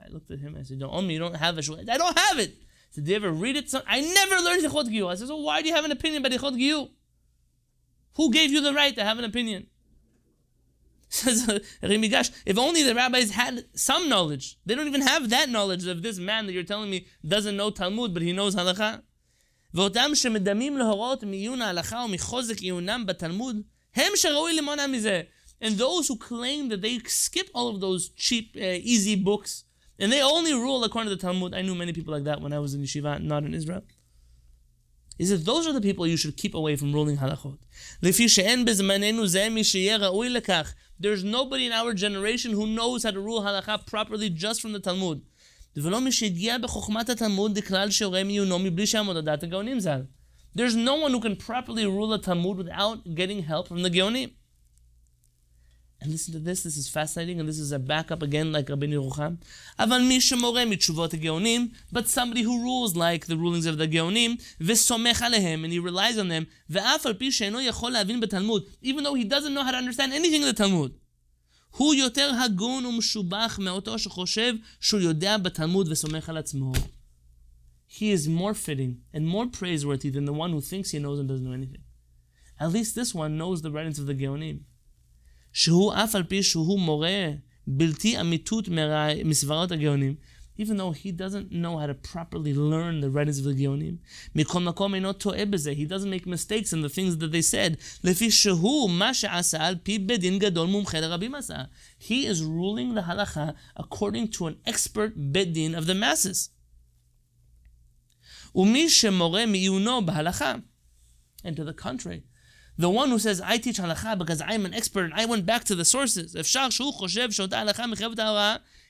I 0.04 0.10
looked 0.10 0.30
at 0.32 0.40
him 0.40 0.56
and 0.56 0.60
I 0.60 0.64
said, 0.64 0.80
don't 0.80 0.94
own 0.94 1.08
me, 1.08 1.14
you 1.14 1.20
don't 1.20 1.36
have 1.36 1.58
a 1.58 1.62
Shulchan 1.62 1.90
I 1.90 1.98
don't 1.98 2.18
have 2.18 2.40
it. 2.40 2.52
He 2.52 2.66
said, 2.92 3.06
do 3.06 3.12
you 3.12 3.16
ever 3.16 3.32
read 3.32 3.56
it? 3.56 3.74
I 3.88 4.02
never 4.02 4.36
learned 4.44 4.64
Hilchot 4.64 4.90
Giur. 4.90 5.12
I 5.12 5.16
said, 5.16 5.28
so 5.28 5.38
why 5.38 5.62
do 5.62 5.70
you 5.70 5.76
have 5.76 5.86
an 5.86 5.92
opinion 5.92 6.26
about 6.26 6.38
Hilchot 6.38 6.58
Giur? 6.60 6.90
Who 8.16 8.32
gave 8.32 8.52
you 8.52 8.62
the 8.62 8.74
right 8.74 8.96
to 8.96 9.04
have 9.04 9.20
an 9.20 9.26
opinion? 9.26 9.68
Says 11.10 11.48
Rimigash, 11.82 12.32
if 12.46 12.58
only 12.58 12.84
the 12.84 12.94
rabbis 12.94 13.32
had 13.32 13.64
some 13.74 14.10
knowledge. 14.10 14.58
They 14.66 14.76
don't 14.76 14.88
even 14.88 15.02
have 15.02 15.30
that 15.30 15.50
knowledge 15.50 15.88
of 15.88 16.02
this 16.02 16.20
man 16.20 16.46
that 16.46 16.52
you're 16.52 16.64
telling 16.64 16.90
me 16.90 17.08
doesn't 17.26 17.56
know 17.56 17.70
Talmud, 17.70 18.14
but 18.14 18.24
he 18.24 18.34
knows 18.34 18.56
halacha. 18.56 19.04
ואותם 19.77 20.11
שמדמים 20.15 20.79
להוראות 20.79 21.25
מעיון 21.25 21.63
ההלכה 21.63 22.05
ומחוזק 22.05 22.59
עיונם 22.59 23.05
בתלמוד, 23.07 23.57
הם 23.95 24.13
שראוי 24.15 24.57
למונע 24.57 24.87
מזה. 24.87 25.23
And 25.63 25.79
those 25.79 26.09
who 26.09 26.17
claim 26.17 26.69
that 26.71 26.81
they 26.83 26.99
skip 27.07 27.49
all 27.55 27.69
of 27.69 27.81
those 27.81 28.09
cheap, 28.17 28.57
uh, 28.57 28.93
easy 28.93 29.15
books, 29.15 29.65
and 30.01 30.11
they 30.11 30.21
only 30.21 30.53
rule 30.53 30.83
according 30.83 31.09
to 31.11 31.15
the 31.15 31.23
Talmud. 31.23 31.55
I 31.55 31.63
knew 31.63 31.77
many 31.77 31.93
people 31.93 32.13
like 32.13 32.25
that 32.25 32.41
when 32.41 32.53
I 32.53 32.59
was 32.59 32.75
in 32.75 32.83
yeshiva, 32.83 33.23
not 33.23 33.45
in 33.45 33.55
Israel. 33.55 33.83
Is 35.21 35.31
that 35.31 35.45
those 35.45 35.69
are 35.69 35.73
the 35.73 35.81
people 35.81 36.05
you 36.05 36.17
should 36.17 36.37
keep 36.37 36.55
away 36.55 36.75
from 36.75 36.93
ruling 36.93 37.19
halachot. 37.19 37.59
There's 40.99 41.25
nobody 41.25 41.67
in 41.67 41.73
our 41.73 41.95
generation 41.95 42.53
who 42.53 42.67
knows 42.67 43.05
how 43.05 43.13
to 43.13 43.21
rule 43.21 43.43
halacha 43.43 43.87
properly 43.87 44.31
just 44.31 44.61
from 44.61 44.73
the 44.73 44.81
Talmud. 44.81 45.23
There's 45.77 45.87
no 50.77 50.95
one 50.97 51.13
who 51.13 51.21
can 51.21 51.37
properly 51.37 51.87
rule 51.87 52.09
the 52.09 52.19
Talmud 52.19 52.59
without 52.59 53.15
getting 53.15 53.45
help 53.45 53.69
from 53.69 53.83
the 53.83 53.91
Geonim. 53.91 54.33
And 56.03 56.11
listen 56.11 56.35
to 56.35 56.41
this, 56.41 56.65
this 56.65 56.77
is 56.77 56.89
fascinating, 56.89 57.39
and 57.39 57.49
this 57.49 57.61
is 57.61 57.71
a 57.71 57.79
backup 57.79 58.23
again, 58.23 58.51
like 58.53 58.69
Rabbi 58.69 58.87
Yerucham. 58.87 59.37
אבל 59.79 60.03
מי 60.03 60.21
שמורה 60.21 60.65
מתשובות 60.65 61.15
הגאונים, 61.15 61.71
but 61.93 62.09
somebody 62.09 62.43
who 62.43 62.61
rules 62.61 62.97
like 62.97 63.27
the 63.27 63.37
rulings 63.37 63.67
of 63.67 63.79
the 63.79 63.87
גאונים, 63.87 64.37
וסומך 64.61 65.23
עליהם, 65.23 65.65
and 65.65 65.73
he 65.73 65.79
relies 65.79 66.19
on 66.19 66.29
them, 66.29 66.45
ואף 66.71 67.07
על 67.07 67.15
פי 67.15 67.33
שאינו 67.33 67.61
יכול 67.61 67.93
להבין 67.93 68.21
בתלמוד, 68.21 68.65
even 68.85 69.05
though 69.05 69.15
he 69.15 69.25
doesn't 69.25 69.55
know 69.55 69.63
how 69.63 69.71
to 69.71 69.77
understand 69.77 70.13
anything 70.13 70.43
in 70.43 70.49
the 70.49 70.53
Talmud. 70.53 70.91
הוא 71.77 71.95
יותר 71.95 72.31
הגון 72.45 72.87
ומשובח 72.87 73.59
מאותו 73.63 73.99
שחושב 73.99 74.55
שהוא 74.81 75.01
יודע 75.01 75.39
בתלמוד 75.39 75.89
וסומך 75.91 76.29
על 76.29 76.37
עצמו. 76.37 76.73
He 77.89 78.11
is 78.13 78.27
more 78.27 78.55
fitting 78.55 79.17
and 79.17 79.27
more 79.27 79.47
praiseworthy 79.61 80.11
than 80.11 80.25
the 80.25 80.33
one 80.33 80.53
who 80.53 80.61
thinks 80.61 80.91
he 80.91 80.99
knows 80.99 81.19
and 81.19 81.29
doesn't 81.29 81.45
know 81.45 81.53
anything. 81.53 81.83
At 82.61 82.73
least 82.73 82.95
this 82.95 83.15
one 83.15 83.37
knows 83.37 83.61
the 83.63 83.71
writings 83.71 83.99
of 83.99 84.07
the 84.07 84.15
Geonim. 84.15 84.73
שהוא 85.53 85.95
אף 85.95 86.15
על 86.15 86.23
פי 86.23 86.43
שהוא 86.43 86.81
מורה 86.81 87.29
בלתי 87.67 88.21
אמיתות 88.21 88.69
מסברות 89.25 89.71
הגאונים, 89.71 90.15
even 90.58 90.78
though 90.78 90.92
he 90.92 91.12
doesn't 91.12 91.52
know 91.52 91.78
how 91.78 91.86
to 91.86 91.94
properly 91.94 92.54
learn 92.54 93.02
the 93.02 93.10
writings 93.10 93.40
of 93.40 93.46
the 93.46 93.54
Geonim. 93.54 94.00
He 95.76 95.86
doesn't 95.86 96.10
make 96.10 96.26
mistakes 96.26 96.74
in 96.74 96.82
the 96.82 96.90
things 96.90 97.18
that 97.18 97.32
they 97.32 97.42
said. 97.42 97.78
He 102.00 102.26
is 102.26 102.44
ruling 102.44 102.96
the 102.96 103.02
halacha 103.02 103.56
according 103.76 104.28
to 104.30 104.48
an 104.48 104.58
expert 104.66 105.32
bedin 105.32 105.78
of 105.78 105.86
the 105.86 105.96
masses. 105.96 106.50
And 111.44 111.56
to 111.56 111.64
the 111.64 111.74
contrary, 111.74 112.24
the 112.78 112.90
one 112.90 113.10
who 113.10 113.20
says, 113.20 113.42
I 113.42 113.58
teach 113.58 113.78
halacha 113.78 114.18
because 114.18 114.42
I'm 114.42 114.66
an 114.66 114.74
expert 114.74 115.06
and 115.06 115.14
I 115.14 115.26
went 115.26 115.46
back 115.46 115.64
to 115.66 115.76
the 115.76 115.86
sources. 115.86 116.36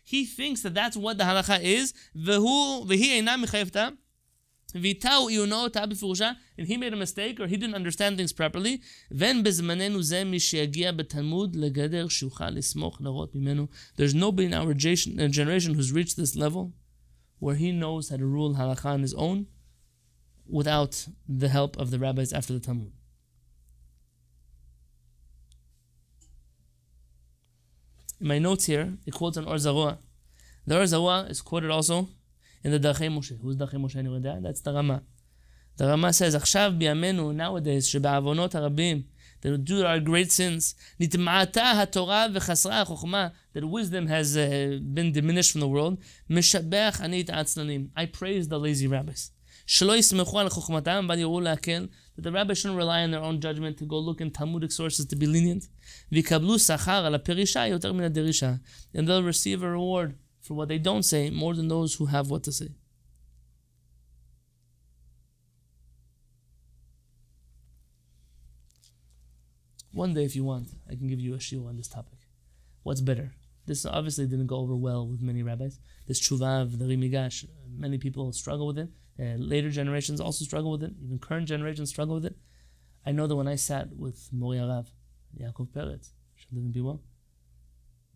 He 0.08 0.24
thinks 0.24 0.62
that 0.62 0.74
that's 0.74 0.96
what 0.96 1.18
the 1.18 1.26
halacha 1.26 1.62
is. 1.62 1.94
And 6.58 6.68
he 6.70 6.78
made 6.78 6.94
a 6.94 6.96
mistake 6.96 7.42
or 7.42 7.48
he 7.48 7.58
didn't 7.58 7.76
understand 7.76 8.16
things 8.16 8.32
properly. 8.32 8.82
There's 9.10 9.62
nobody 14.16 14.46
in 14.46 14.54
our 14.54 14.72
uh, 14.72 14.74
generation 14.74 15.74
who's 15.74 15.92
reached 15.92 16.16
this 16.16 16.38
level 16.38 16.72
where 17.40 17.56
he 17.56 17.74
knows 17.74 18.08
how 18.08 18.16
to 18.16 18.26
rule 18.26 18.56
halacha 18.56 18.86
on 18.86 19.02
his 19.02 19.14
own 19.16 19.48
without 20.48 21.06
the 21.28 21.50
help 21.50 21.76
of 21.78 21.92
the 21.92 22.00
rabbis 22.00 22.32
after 22.32 22.54
the 22.54 22.62
Talmud. 22.62 22.94
in 28.20 28.28
my 28.28 28.40
notes 28.40 28.66
here, 28.66 28.94
it 29.06 29.14
quotes 29.14 29.38
on 29.38 29.46
Or 29.46 29.56
Zarua. 29.56 29.98
The 30.66 30.80
Or 30.80 30.84
Zarua 30.84 31.30
is 31.30 31.42
quoted 31.42 31.70
also 31.70 32.10
in 32.64 32.72
the 32.72 32.80
Darchei 32.80 33.10
Moshe. 33.10 33.40
Who's 33.42 33.56
Darchei 33.56 33.76
Moshe? 33.76 33.96
Anyone 33.96 34.22
there? 34.22 34.40
That's 34.42 34.62
the 34.62 34.74
Rama. 34.74 35.04
The 35.78 35.88
Rama 35.88 36.12
says, 36.12 36.36
"Achshav 36.36 36.80
biyamenu 36.80 37.36
nowadays 37.36 37.88
sheba'avonot 37.90 38.52
harabim." 38.52 39.06
That 39.42 39.64
do 39.64 39.86
our 39.86 40.00
great 40.00 40.32
sins, 40.32 40.74
nitma'ata 41.00 41.76
haTorah 41.76 42.36
v'chasra 42.36 42.88
chokma, 42.88 43.34
that 43.54 43.64
wisdom 43.64 44.08
has 44.08 44.36
uh, 44.36 44.80
been 44.82 45.12
diminished 45.12 45.52
from 45.52 45.62
the 45.62 45.68
world. 45.68 46.02
Mishabech 46.28 47.00
anit 47.02 47.28
atzlanim. 47.28 47.90
I 47.96 48.08
praise 48.08 48.48
the 48.48 48.60
lazy 48.60 48.88
rabbis. 48.88 49.30
Shaloi 49.68 50.00
smechu 50.00 50.34
al 50.40 50.50
chokhmatam 50.50 51.08
v'yuru 51.10 51.42
laken. 51.44 51.90
That 52.16 52.22
the 52.22 52.32
rabbis 52.32 52.60
shouldn't 52.60 52.78
rely 52.78 53.04
on 53.04 53.12
their 53.12 53.22
own 53.22 53.42
judgment 53.42 53.78
to 53.80 53.86
go 53.86 54.00
look 54.00 54.22
in 54.22 54.32
Talmudic 54.32 54.72
sources 54.72 55.06
to 55.06 55.16
be 55.16 55.28
lenient. 55.28 55.68
V'kablu 56.12 56.56
sachar 56.56 57.04
al 57.04 57.20
perisha 57.20 57.70
yoter 57.70 57.92
derisha, 58.10 58.62
and 58.94 59.08
they'll 59.08 59.22
receive 59.22 59.62
a 59.62 59.70
reward 59.70 60.18
for 60.40 60.54
what 60.54 60.70
they 60.70 60.78
don't 60.78 61.04
say 61.04 61.30
more 61.30 61.54
than 61.54 61.68
those 61.68 61.96
who 61.96 62.06
have 62.06 62.30
what 62.30 62.44
to 62.44 62.52
say. 62.52 62.70
One 69.92 70.14
day, 70.14 70.24
if 70.24 70.36
you 70.36 70.44
want, 70.44 70.70
I 70.90 70.96
can 70.96 71.08
give 71.08 71.20
you 71.20 71.34
a 71.34 71.38
shiur 71.38 71.68
on 71.68 71.76
this 71.76 71.88
topic. 71.88 72.20
What's 72.84 73.02
better? 73.02 73.34
This 73.66 73.86
obviously 73.86 74.28
didn't 74.28 74.48
go 74.48 74.58
over 74.58 74.76
well 74.76 75.08
with 75.08 75.22
many 75.22 75.44
rabbis. 75.44 75.80
This 76.08 76.22
tshuva 76.22 76.62
of 76.62 76.80
the 76.80 76.86
Rimigash, 76.86 77.46
many 77.70 77.98
people 77.98 78.32
struggle 78.32 78.68
with 78.68 78.78
it. 78.78 78.90
Later 79.20 79.70
generations 79.70 80.22
also 80.22 80.46
struggle 80.46 80.72
with 80.72 80.84
it. 80.84 80.94
Even 81.04 81.20
current 81.20 81.48
generations 81.48 81.90
struggle 81.90 82.16
with 82.16 82.26
it. 82.26 82.36
I 83.06 83.12
know 83.12 83.26
that 83.28 83.36
when 83.36 83.48
I 83.48 83.56
sat 83.56 83.96
with 83.96 84.30
Mori 84.32 84.58
Arav, 84.58 84.88
Yaakov 85.40 85.70
Peretz, 85.70 86.12
should 86.36 86.54
live 86.54 86.64
and 86.64 86.74
be 86.74 86.82
well, 86.82 87.02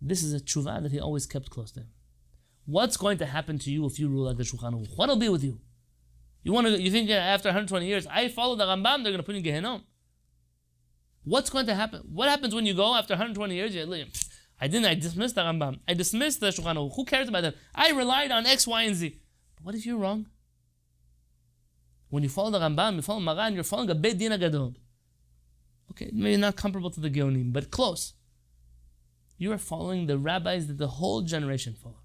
this 0.02 0.22
is 0.24 0.34
a 0.34 0.40
tshuva 0.40 0.82
that 0.84 0.92
he 0.92 1.00
always 1.00 1.26
kept 1.26 1.50
close 1.50 1.72
to 1.72 1.82
him. 1.82 1.88
What's 2.66 2.98
going 2.98 3.18
to 3.20 3.26
happen 3.26 3.58
to 3.60 3.72
you 3.72 3.86
if 3.86 4.00
you 4.00 4.08
rule 4.08 4.26
like 4.26 4.38
the 4.38 4.44
Shulchan 4.44 4.74
Aruch? 4.74 4.96
What'll 4.96 5.16
be 5.16 5.30
with 5.30 5.44
you? 5.44 5.60
You 6.44 6.54
want 6.54 6.68
to? 6.68 6.82
You 6.82 6.92
think 6.92 7.10
after 7.10 7.50
120 7.50 7.86
years, 7.86 8.08
I 8.08 8.28
follow 8.28 8.56
the 8.56 8.66
Rambam, 8.66 9.04
they're 9.04 9.12
going 9.12 9.18
to 9.18 9.24
put 9.24 9.36
you 9.36 9.42
in 9.42 9.64
Gehenom? 9.64 9.84
What's 11.24 11.50
going 11.50 11.68
to 11.68 11.76
happen? 11.76 12.02
What 12.12 12.30
happens 12.30 12.56
when 12.56 12.66
you 12.66 12.74
go 12.74 12.96
after 12.96 13.14
120 13.14 13.56
years? 13.56 13.76
You 13.76 14.06
I 14.60 14.68
didn't. 14.68 14.86
I 14.86 14.96
dismissed 14.96 15.36
the 15.36 15.42
Rambam. 15.42 15.80
I 15.88 15.94
dismissed 15.94 16.40
the 16.40 16.48
Shulchan 16.48 16.76
Aruch. 16.76 16.96
Who 16.96 17.06
cares 17.06 17.28
about 17.28 17.42
that? 17.42 17.56
I 17.76 17.92
relied 17.92 18.32
on 18.32 18.46
X, 18.46 18.66
Y, 18.68 18.84
and 18.84 18.96
Z. 18.96 19.20
But 19.56 19.66
what 19.66 19.76
if 19.76 19.86
you're 19.86 19.98
wrong? 19.98 20.28
When 22.12 22.24
you 22.24 22.30
follow 22.30 22.52
the 22.52 22.60
Rambam, 22.60 22.98
you 22.98 23.02
follow 23.02 23.22
Maran, 23.22 23.56
you're 23.56 23.64
following 23.64 23.90
a 23.90 23.96
Beit 23.96 24.18
Din 24.18 24.38
Gadol. 24.38 24.76
Okay, 25.92 26.10
maybe 26.14 26.36
not 26.38 26.58
comparable 26.58 26.92
to 26.92 27.00
the 27.00 27.10
Geonim, 27.10 27.54
but 27.54 27.72
close. 27.72 28.14
You 29.38 29.52
are 29.54 29.58
following 29.58 30.06
the 30.06 30.18
rabbis 30.18 30.68
that 30.68 30.78
the 30.78 30.88
whole 30.88 31.22
generation 31.22 31.74
followed. 31.74 32.04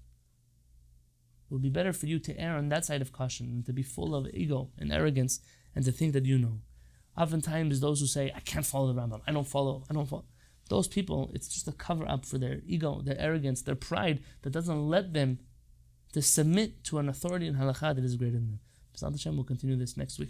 It 1.49 1.53
would 1.53 1.61
be 1.61 1.69
better 1.69 1.91
for 1.91 2.05
you 2.05 2.19
to 2.19 2.39
err 2.39 2.55
on 2.55 2.69
that 2.69 2.85
side 2.85 3.01
of 3.01 3.11
caution 3.11 3.47
and 3.47 3.65
to 3.65 3.73
be 3.73 3.83
full 3.83 4.15
of 4.15 4.27
ego 4.33 4.71
and 4.77 4.93
arrogance 4.93 5.41
and 5.75 5.83
to 5.83 5.91
think 5.91 6.13
that 6.13 6.25
you 6.25 6.37
know. 6.37 6.61
Oftentimes, 7.17 7.81
those 7.81 7.99
who 7.99 8.07
say, 8.07 8.31
I 8.33 8.39
can't 8.39 8.65
follow 8.65 8.93
the 8.93 8.99
Rambam, 8.99 9.21
I 9.27 9.33
don't 9.33 9.47
follow, 9.47 9.83
I 9.89 9.93
don't 9.93 10.07
follow. 10.07 10.25
Those 10.69 10.87
people, 10.87 11.31
it's 11.33 11.49
just 11.49 11.67
a 11.67 11.73
cover 11.73 12.07
up 12.07 12.25
for 12.25 12.37
their 12.37 12.61
ego, 12.65 13.01
their 13.03 13.19
arrogance, 13.19 13.61
their 13.61 13.75
pride 13.75 14.21
that 14.43 14.51
doesn't 14.51 14.87
let 14.87 15.13
them 15.13 15.39
to 16.13 16.21
submit 16.21 16.85
to 16.85 16.97
an 16.97 17.09
authority 17.09 17.47
in 17.47 17.55
halakha 17.55 17.93
that 17.93 18.03
is 18.05 18.15
greater 18.15 18.37
than 18.37 18.51
them. 18.51 18.59
Hashem, 19.01 19.35
we'll 19.35 19.43
continue 19.43 19.75
this 19.75 19.97
next 19.97 20.19
week. 20.19 20.29